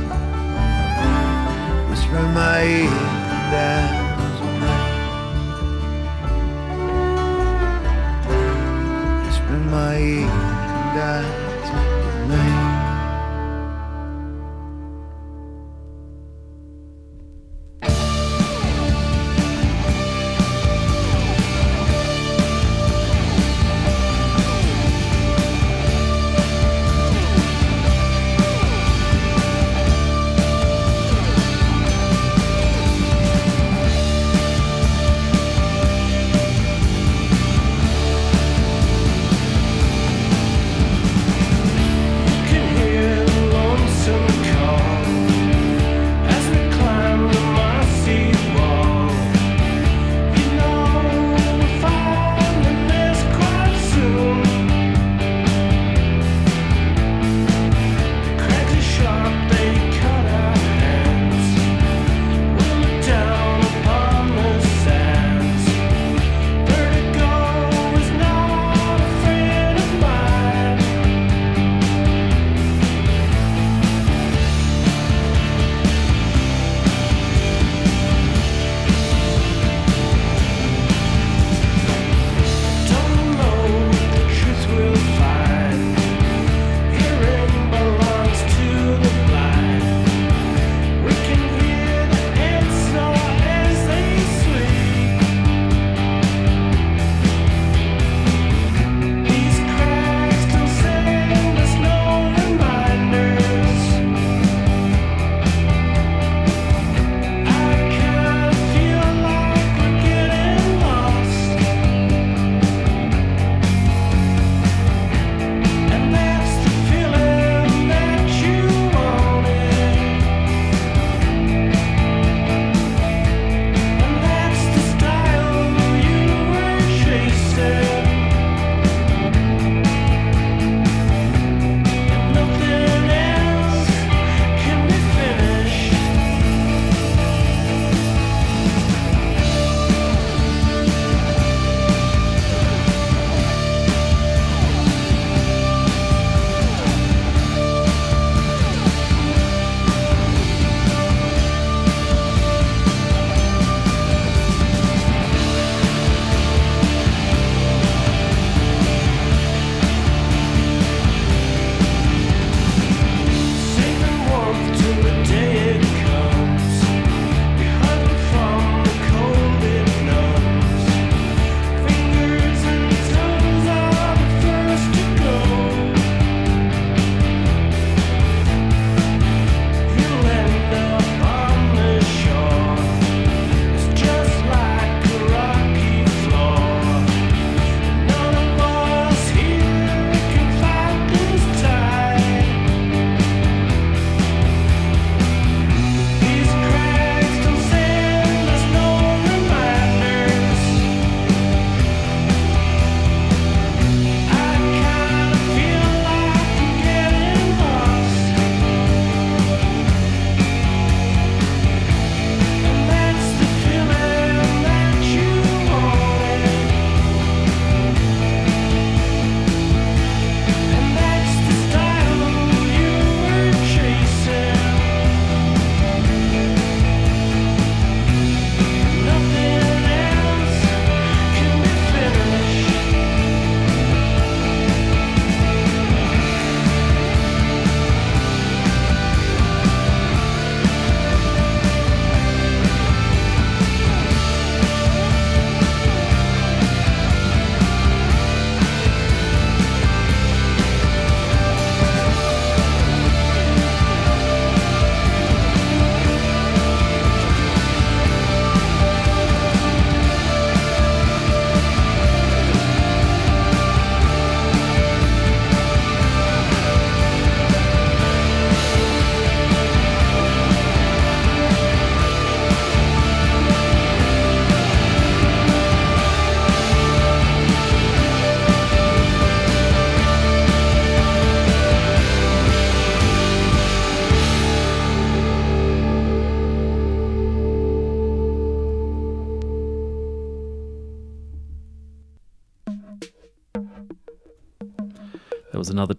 [1.87, 2.89] Whisper in my ear,
[3.53, 4.75] dance with me.
[9.27, 10.29] Whisper in my ear,
[10.67, 12.66] come dance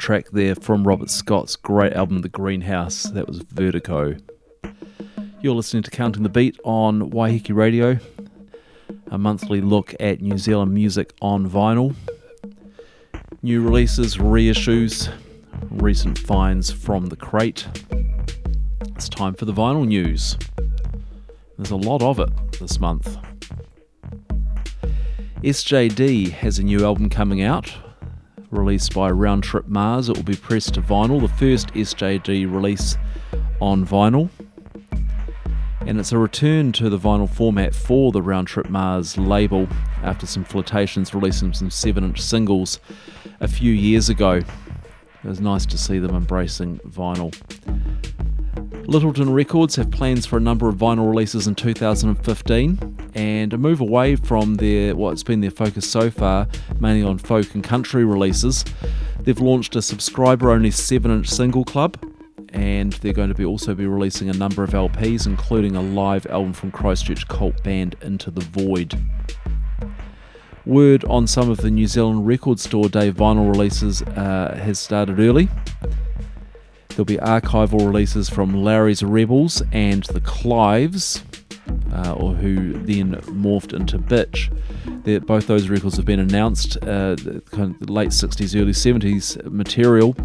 [0.08, 3.02] track there from Robert Scott's great album, The Greenhouse.
[3.02, 4.16] That was Vertigo.
[5.42, 7.98] You're listening to Counting the Beat on Waiheke Radio,
[9.10, 11.94] a monthly look at New Zealand music on vinyl.
[13.42, 15.12] New releases, reissues,
[15.70, 17.68] recent finds from the crate.
[18.80, 20.38] It's time for the vinyl news.
[21.58, 23.14] There's a lot of it this month.
[25.42, 27.74] SJD has a new album coming out,
[28.50, 30.08] released by Round Trip Mars.
[30.08, 32.96] It will be pressed to vinyl, the first SJD release
[33.60, 34.30] on vinyl.
[35.80, 39.66] And it's a return to the vinyl format for the Round Trip Mars label
[40.02, 42.80] after some flirtations releasing some 7 inch singles
[43.40, 44.34] a few years ago.
[44.34, 47.34] It was nice to see them embracing vinyl.
[48.70, 53.80] Lyttelton Records have plans for a number of vinyl releases in 2015 and a move
[53.80, 56.48] away from their what's been their focus so far,
[56.80, 58.64] mainly on folk and country releases.
[59.20, 61.98] They've launched a subscriber-only 7-inch single club,
[62.50, 66.26] and they're going to be also be releasing a number of LPs, including a live
[66.26, 68.98] album from Christchurch cult band Into the Void.
[70.64, 75.18] Word on some of the New Zealand Record Store Day vinyl releases uh, has started
[75.18, 75.48] early.
[76.98, 81.22] There'll be archival releases from Larry's Rebels and the Clives,
[81.92, 84.52] uh, or who then morphed into Bitch.
[85.04, 87.14] They're, both those records have been announced, uh,
[87.52, 90.16] kind of late 60s, early 70s material.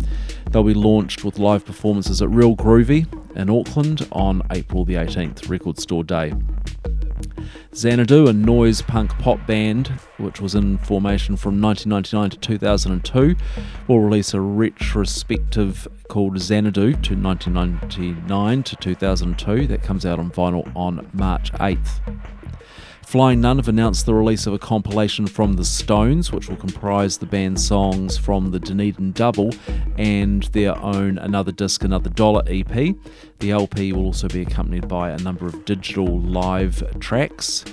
[0.50, 3.06] They'll be launched with live performances at Real Groovy
[3.36, 6.34] in Auckland on April the 18th, Record Store Day.
[7.76, 13.36] Xanadu, a noise punk pop band which was in formation from 1999 to 2002,
[13.88, 20.72] will release a retrospective called Xanadu to 1999 to 2002 that comes out on vinyl
[20.76, 22.00] on March 8th.
[23.06, 27.18] Flying Nun have announced the release of a compilation from The Stones, which will comprise
[27.18, 29.52] the band's songs from the Dunedin Double
[29.98, 32.96] and their own Another Disc, Another Dollar EP.
[33.40, 37.66] The LP will also be accompanied by a number of digital live tracks.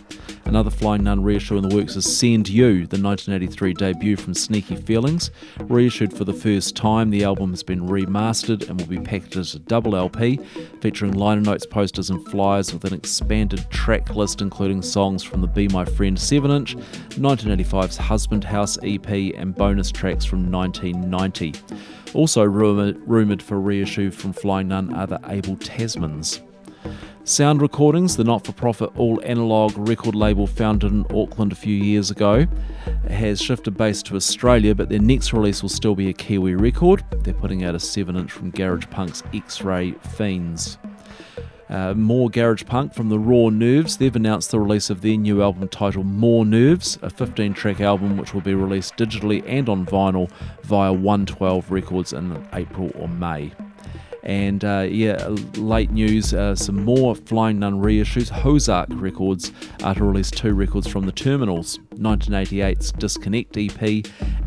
[0.51, 4.75] Another Flying Nun reissue in the works is Send You, the 1983 debut from Sneaky
[4.75, 5.31] Feelings.
[5.61, 9.55] Reissued for the first time, the album has been remastered and will be packaged as
[9.55, 10.41] a double LP,
[10.81, 15.47] featuring liner notes, posters, and flyers with an expanded track list including songs from the
[15.47, 16.77] Be My Friend 7 inch,
[17.11, 21.55] 1985's Husband House EP, and bonus tracks from 1990.
[22.13, 26.41] Also rumoured, rumoured for reissue from Flying Nun are the Able Tasmans.
[27.25, 31.77] Sound Recordings, the not for profit all analogue record label founded in Auckland a few
[31.77, 32.47] years ago,
[33.09, 37.05] has shifted base to Australia, but their next release will still be a Kiwi record.
[37.23, 40.79] They're putting out a 7 inch from Garage Punk's X Ray Fiends.
[41.69, 43.99] Uh, more garage punk from the Raw Nerves.
[43.99, 48.17] They've announced the release of their new album titled More Nerves, a 15 track album
[48.17, 50.29] which will be released digitally and on vinyl
[50.65, 53.53] via 112 Records in April or May.
[54.23, 58.31] And uh, yeah, late news uh, some more Flying Nun reissues.
[58.31, 59.53] HoZac Records
[59.83, 63.81] are to release two records from the Terminals 1988's Disconnect EP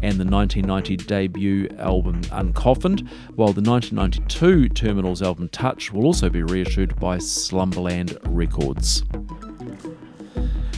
[0.04, 6.44] and the 1990 debut album Uncoffined, while the 1992 Terminals album Touch will also be
[6.44, 9.04] reissued by Slumberland Records.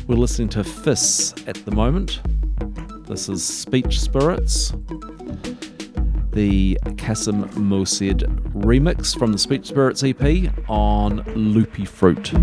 [0.08, 2.22] We're listening to Fis at the moment.
[3.08, 4.74] This is Speech Spirits
[6.36, 12.34] the Kasim Mosid remix from the Speech Spirits EP on Loopy Fruit.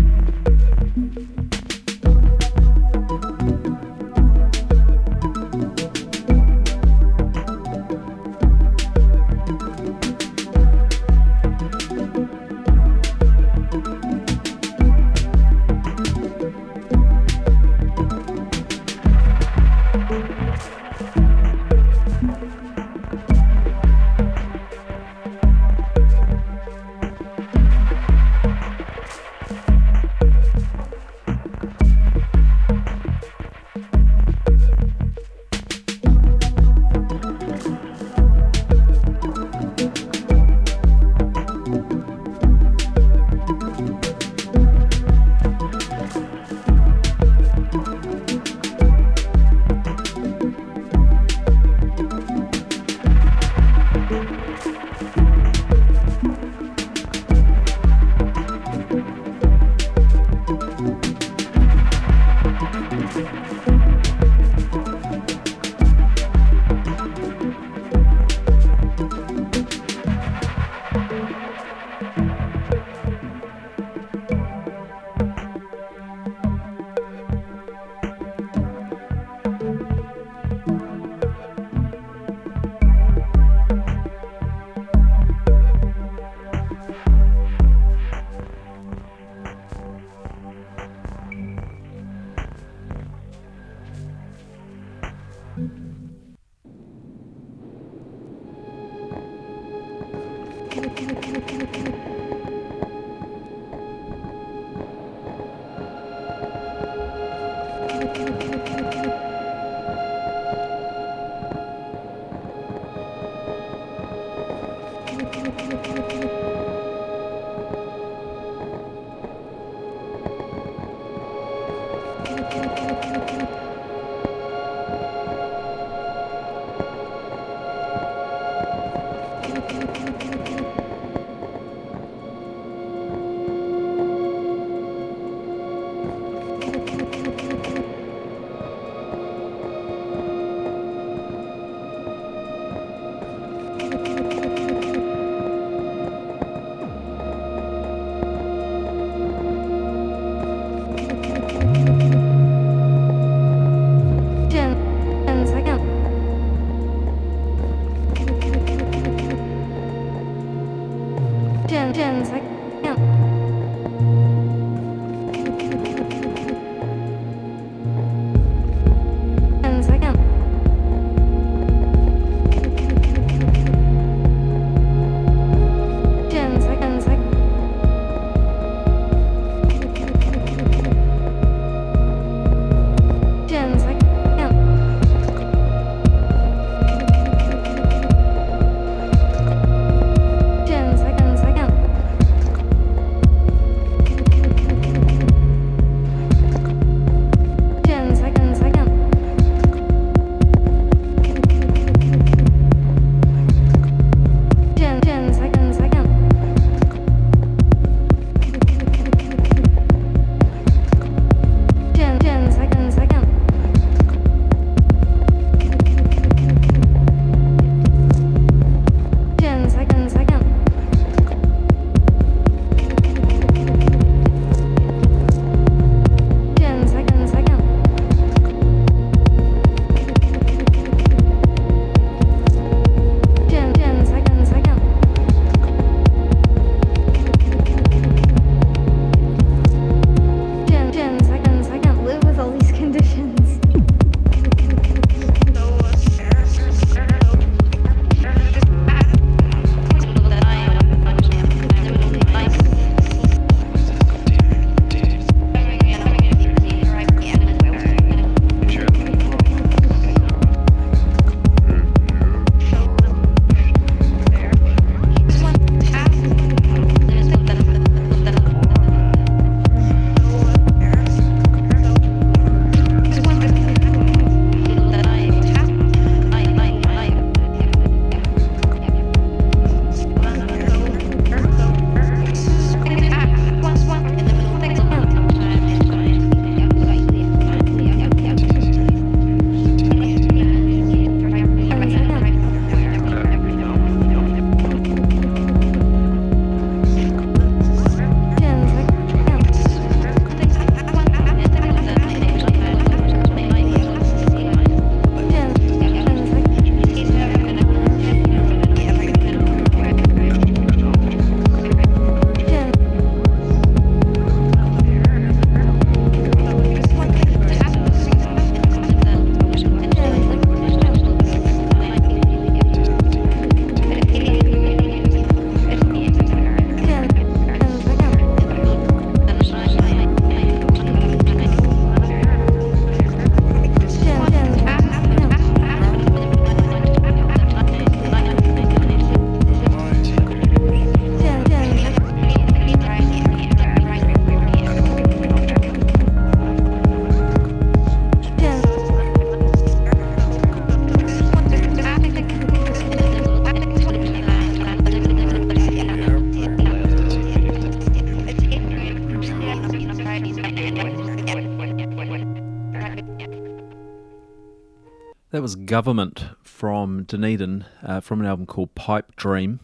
[365.73, 369.59] Govrmint from Dunedin uh, from an album called Pipe Dream.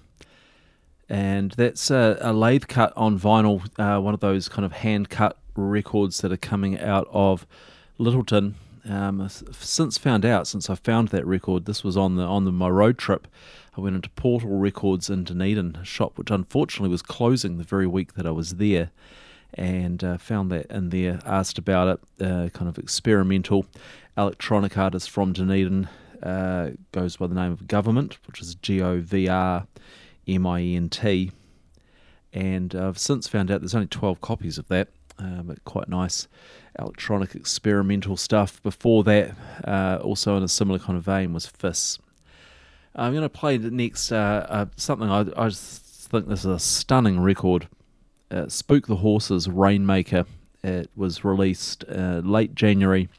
[1.07, 5.11] And that's a, a lathe cut on vinyl, uh, one of those kind of hand
[5.11, 7.45] cut records that are coming out of
[7.99, 8.56] Lyttelton.
[8.90, 12.52] Um, since found out, since I found that record, this was on the on the,
[12.52, 13.27] my road trip.
[13.77, 17.86] I went into Portal Records in Dunedin, a shop which unfortunately was closing the very
[17.86, 18.90] week that I was there
[19.53, 23.65] and uh, found that in there, asked about it, uh, kind of experimental
[24.18, 25.88] electronic artist from Dunedin,
[26.23, 29.67] uh, goes by the name of Govrmint, which is G O V R
[30.27, 31.31] M I N T.
[32.33, 36.27] And I've since found out there's only 12 copies of that, uh, but quite nice
[36.77, 38.61] electronic experimental stuff.
[38.61, 39.35] Before that,
[39.65, 41.97] uh, also in a similar kind of vein, was Fis.
[42.95, 46.59] I'm going to play the next uh, uh, something I, I think this is a
[46.59, 47.67] stunning record
[48.31, 50.25] uh, Spook the Horses Rainmaker,
[50.63, 53.09] it was released late January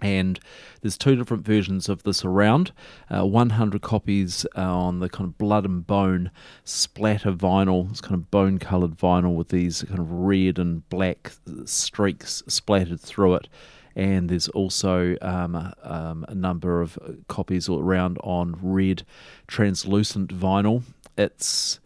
[0.00, 0.38] and
[0.80, 2.72] there's two different versions of this around.
[3.08, 6.30] Uh, 100 copies on the kind of blood and bone
[6.64, 7.90] splatter vinyl.
[7.90, 11.32] It's kind of bone coloured vinyl with these kind of red and black
[11.64, 13.48] streaks splattered through it.
[13.96, 16.98] And there's also um, um, a number of
[17.28, 19.04] copies around on red
[19.46, 20.82] translucent vinyl.
[21.16, 21.78] It's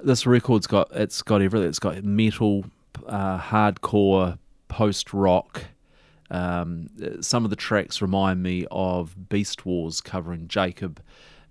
[0.00, 1.68] this record's got it's got everything.
[1.68, 2.64] It's got metal,
[3.06, 4.38] uh, hardcore,
[4.68, 5.64] post rock.
[6.30, 6.88] Um,
[7.20, 11.00] some of the tracks remind me of Beast Wars covering Jakob.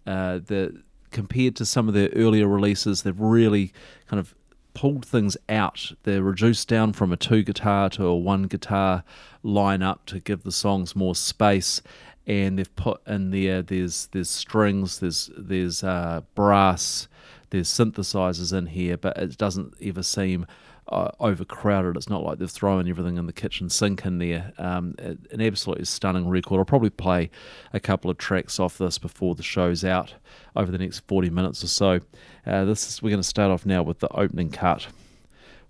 [0.05, 3.71] Uh, the compared to some of their earlier releases, they've really
[4.07, 4.35] kind of
[4.73, 5.93] pulled things out.
[6.03, 9.03] They're reduced down from a two guitar to a one guitar
[9.43, 11.81] lineup to give the songs more space.
[12.27, 17.07] And they've put in there there's there's strings, there's there's uh, brass,
[17.51, 20.45] there's synthesizers in here, but it doesn't ever seem
[20.87, 21.95] uh, overcrowded.
[21.95, 24.53] It's not like they've thrown everything in the kitchen sink in there.
[24.57, 26.59] Um, an absolutely stunning record.
[26.59, 27.29] I'll probably play
[27.73, 30.13] a couple of tracks off this before the show's out
[30.55, 31.99] over the next 40 minutes or so.
[32.45, 34.87] Uh, this is, we're going to start off now with the opening cut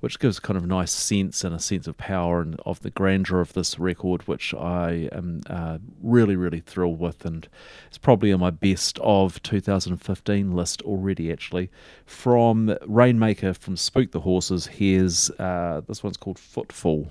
[0.05, 3.39] which gives kind of nice sense and a sense of power and of the grandeur
[3.39, 7.25] of this record, which I am uh, really, really thrilled with.
[7.25, 7.47] And
[7.87, 11.71] it's probably on my best of 2015 list already, actually.
[12.05, 17.09] From Rainmaker from Spook the Horses, here's uh, this one's called Footfall.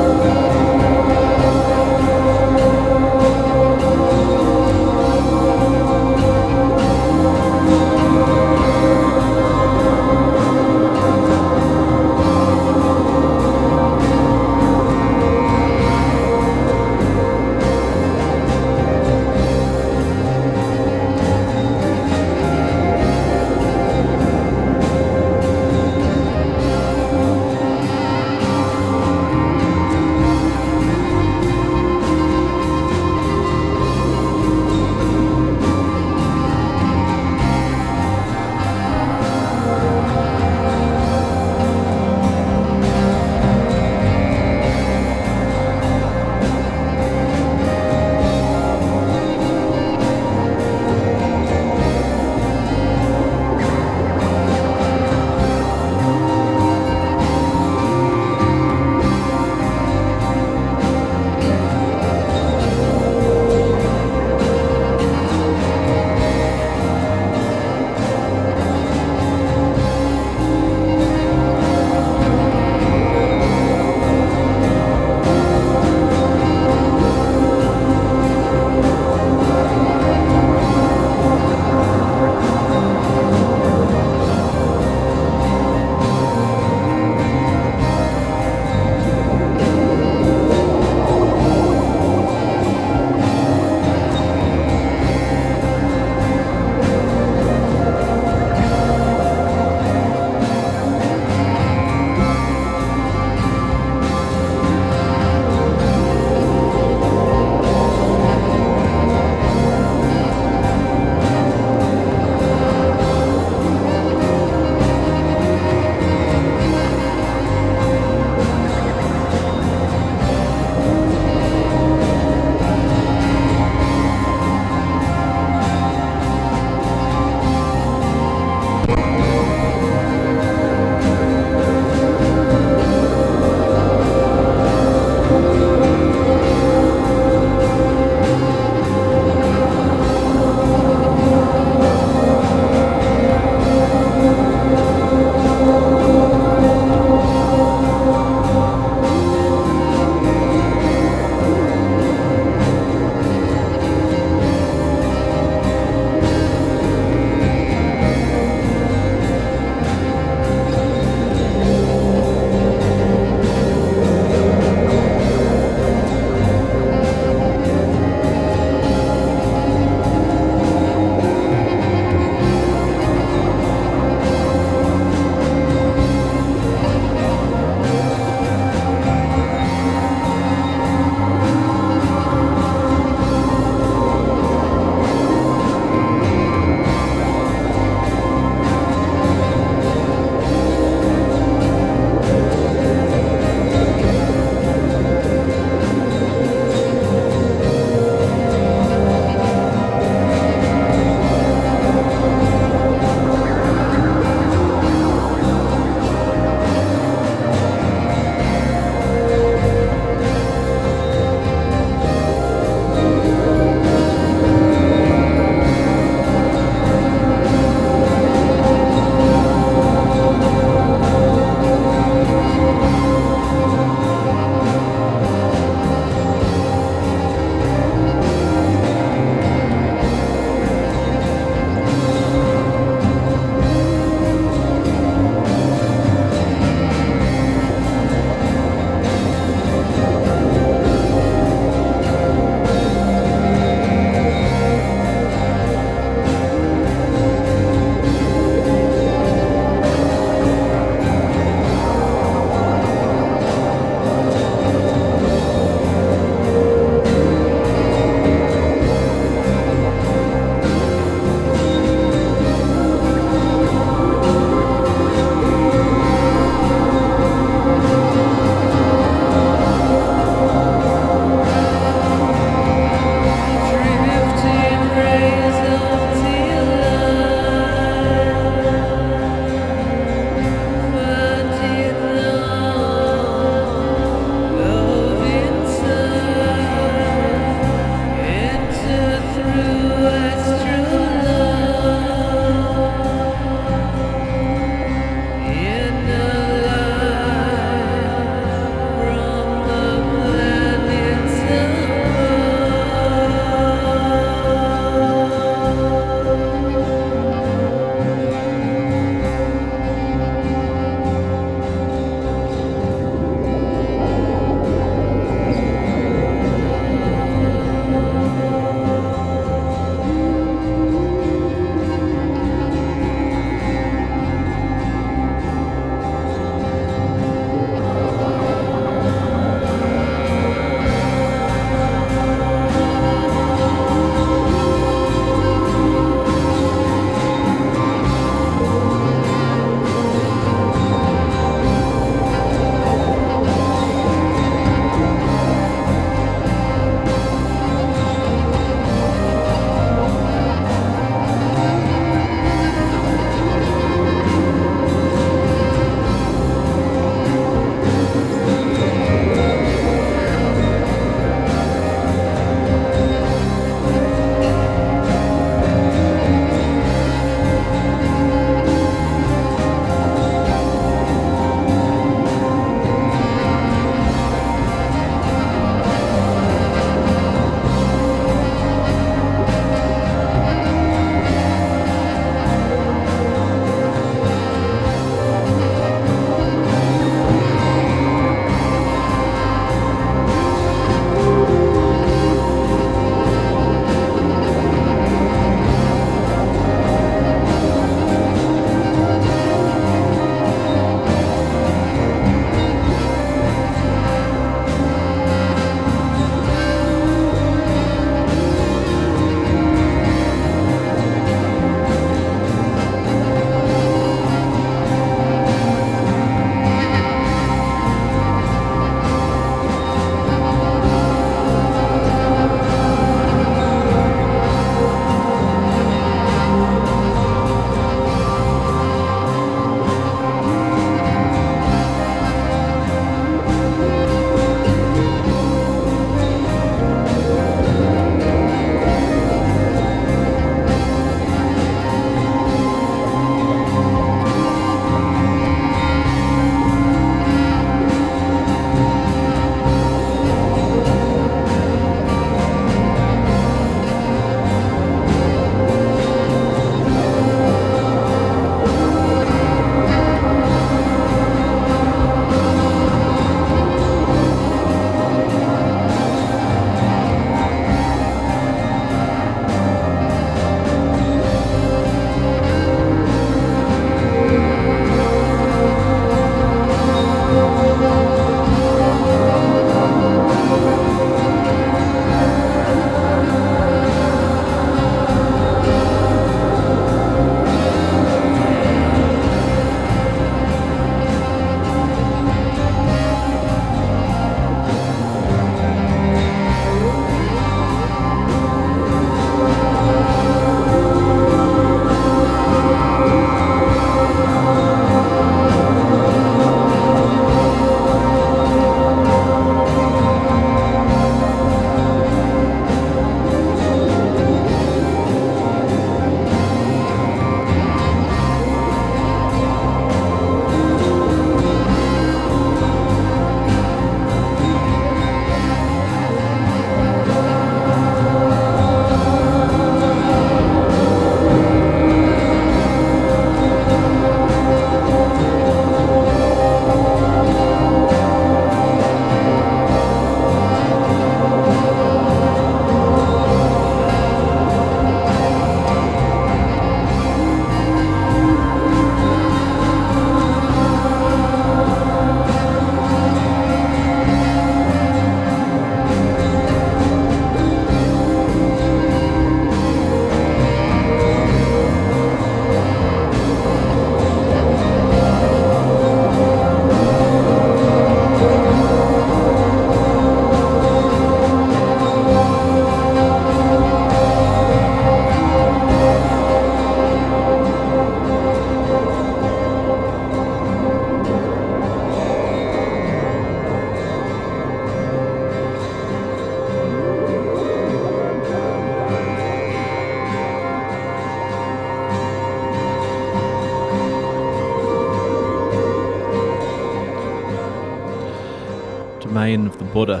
[599.76, 600.00] Buddha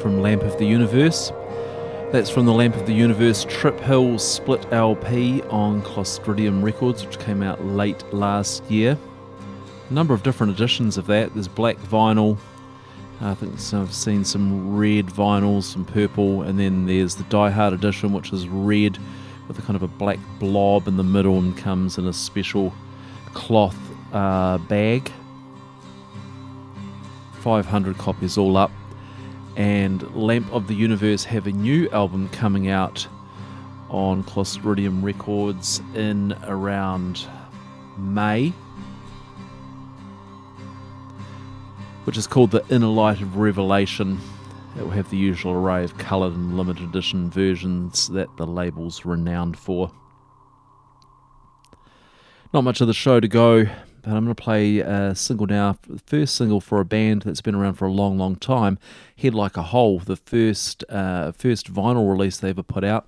[0.00, 1.32] from Lamp of the Universe.
[2.12, 7.18] That's from the Lamp of the Universe Trip Hill Split LP on Clostridium Records, which
[7.18, 8.96] came out late last year.
[9.90, 11.34] A number of different editions of that.
[11.34, 12.38] There's black vinyl.
[13.20, 17.72] I think I've seen some red vinyls, some purple, and then there's the Die Hard
[17.72, 18.96] edition, which is red
[19.48, 22.72] with a kind of a black blob in the middle and comes in a special
[23.34, 23.76] cloth
[24.12, 25.10] uh, bag.
[27.42, 28.70] 500 copies all up.
[29.56, 33.06] And Lamp of the Universe have a new album coming out
[33.90, 37.26] on Clostridium Records in around
[37.98, 38.50] May,
[42.04, 44.18] which is called The Inner Light of Revelation.
[44.78, 49.04] It will have the usual array of coloured and limited edition versions that the label's
[49.04, 49.90] renowned for.
[52.54, 53.66] Not much of the show to go,
[54.02, 55.78] but I'm going to play a single now.
[55.88, 58.78] The first single for a band that's been around for a long, long time.
[59.16, 63.06] Head Like a Hole, the first uh, first vinyl release they ever put out.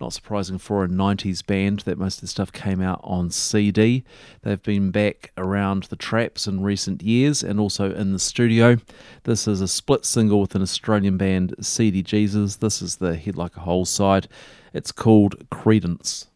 [0.00, 4.04] Not surprising for a 90s band that most of the stuff came out on CD.
[4.42, 8.76] They've been back around the traps in recent years and also in the studio.
[9.24, 12.56] This is a split single with an Australian band, Seedy Jesus.
[12.56, 14.28] This is the Head Like a Hole side.
[14.72, 16.27] It's called Credence.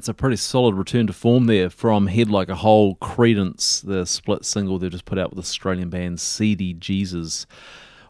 [0.00, 4.06] That's a pretty solid return to form there from Head Like a Hole Credence, the
[4.06, 7.46] split single they've just put out with Australian band Seedy Jesus.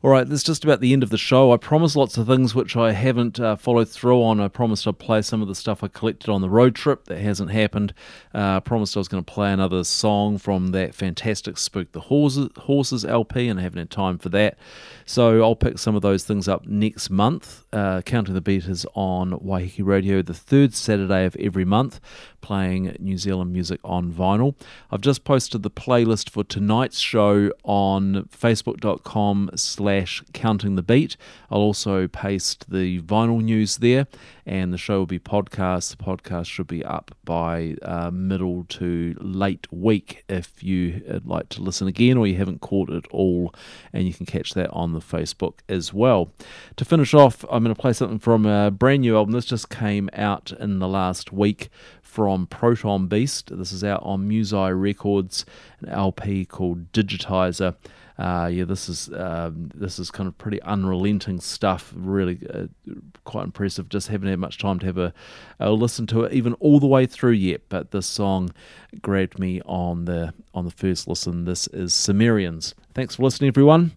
[0.02, 1.52] All right, that's just about the end of the show.
[1.52, 4.40] I promised lots of things which I haven't uh, followed through on.
[4.40, 7.04] I promised I'd play some of the stuff I collected on the road trip.
[7.04, 7.92] That hasn't happened.
[8.34, 12.00] Uh, I promised I was going to play another song from that fantastic Spook the
[12.00, 14.56] Horses, Horses LP, and I haven't had time for that.
[15.04, 17.66] So I'll pick some of those things up next month.
[17.70, 22.00] Uh, Counting the Beat is on Waiheke Radio the third Saturday of every month,
[22.40, 24.54] playing New Zealand music on vinyl.
[24.90, 29.89] I've just posted the playlist for tonight's show on facebook.com slash
[30.32, 31.16] counting the beat.
[31.50, 34.06] I'll also paste the vinyl news there
[34.50, 35.96] and the show will be podcast.
[35.96, 41.48] The podcast should be up by uh, middle to late week if you would like
[41.50, 43.54] to listen again or you haven't caught it all,
[43.92, 46.32] and you can catch that on the Facebook as well.
[46.76, 49.32] To finish off, I'm going to play something from a brand new album.
[49.32, 51.68] This just came out in the last week
[52.10, 53.56] from Proton Beast.
[53.56, 55.46] This is out on Musei Records,
[55.80, 57.76] an LP called Digitizer.
[58.18, 61.92] Uh, yeah, this is um, this is kind of pretty unrelenting stuff.
[61.96, 62.66] Really, uh,
[63.24, 63.88] quite impressive.
[63.88, 65.14] Just haven't had much time to have a,
[65.60, 67.62] a listen to it, even all the way through yet.
[67.68, 68.50] But this song
[69.00, 71.44] grabbed me on the on the first listen.
[71.44, 72.74] This is Sumerians.
[72.92, 73.92] Thanks for listening, everyone.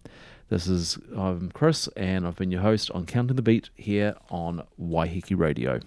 [0.50, 4.62] This is I'm Chris, and I've been your host on Counting the Beat here on
[4.80, 5.80] Waiheke Radio.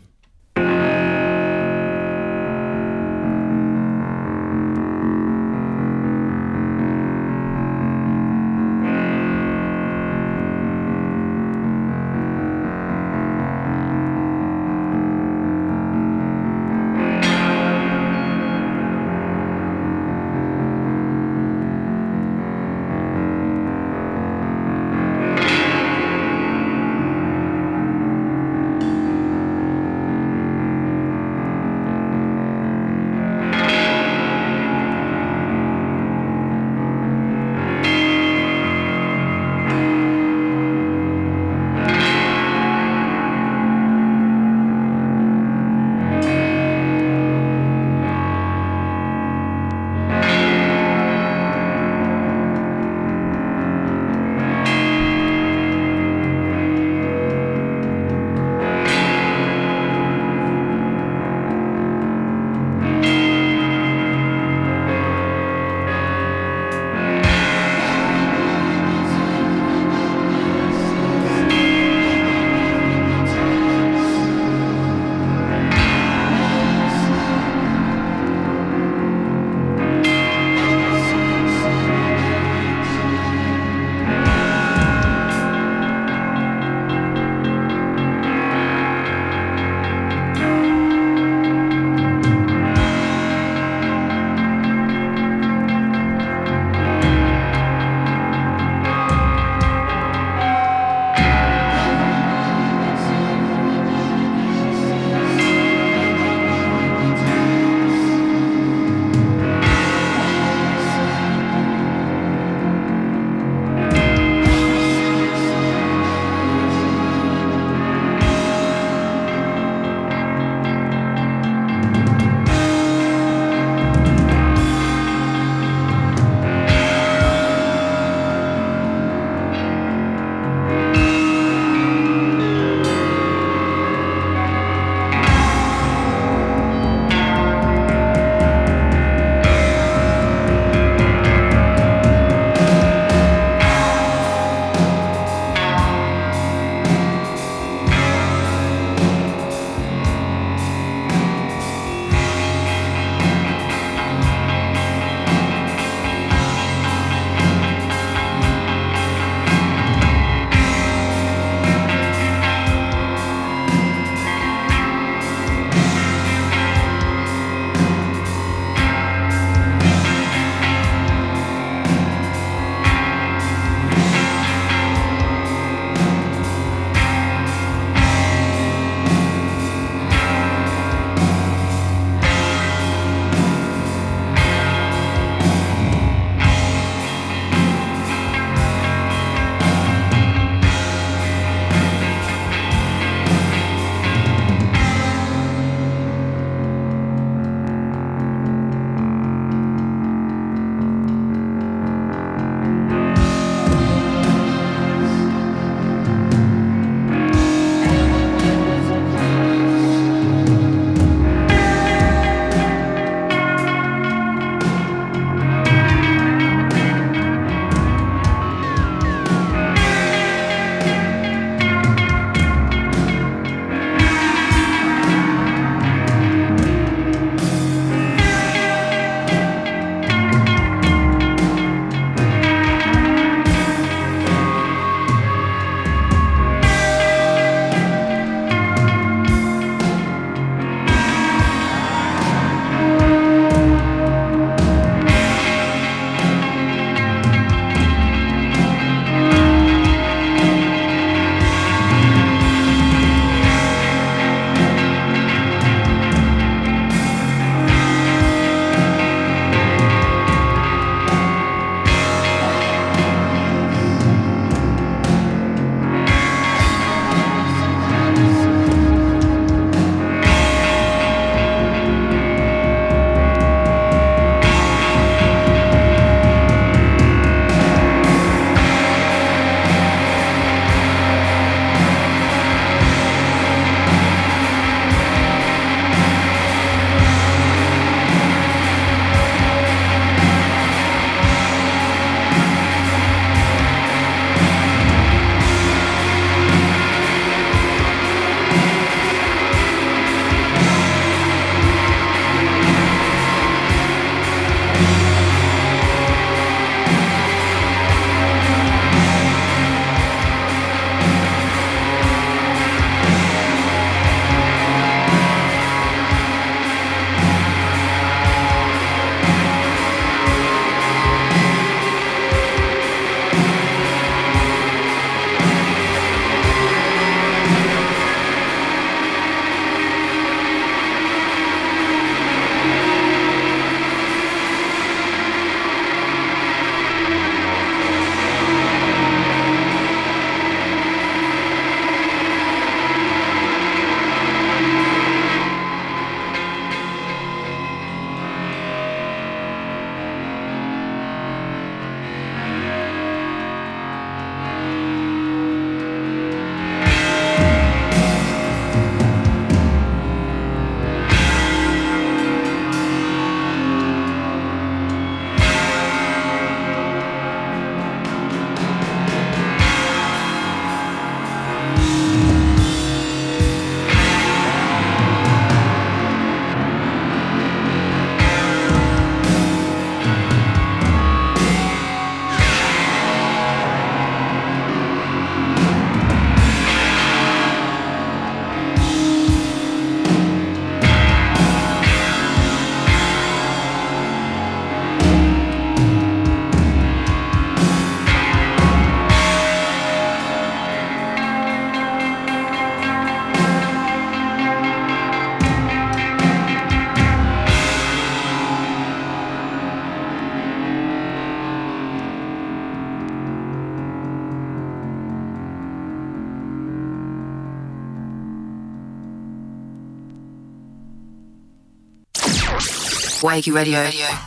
[423.28, 424.18] Wakey Radio.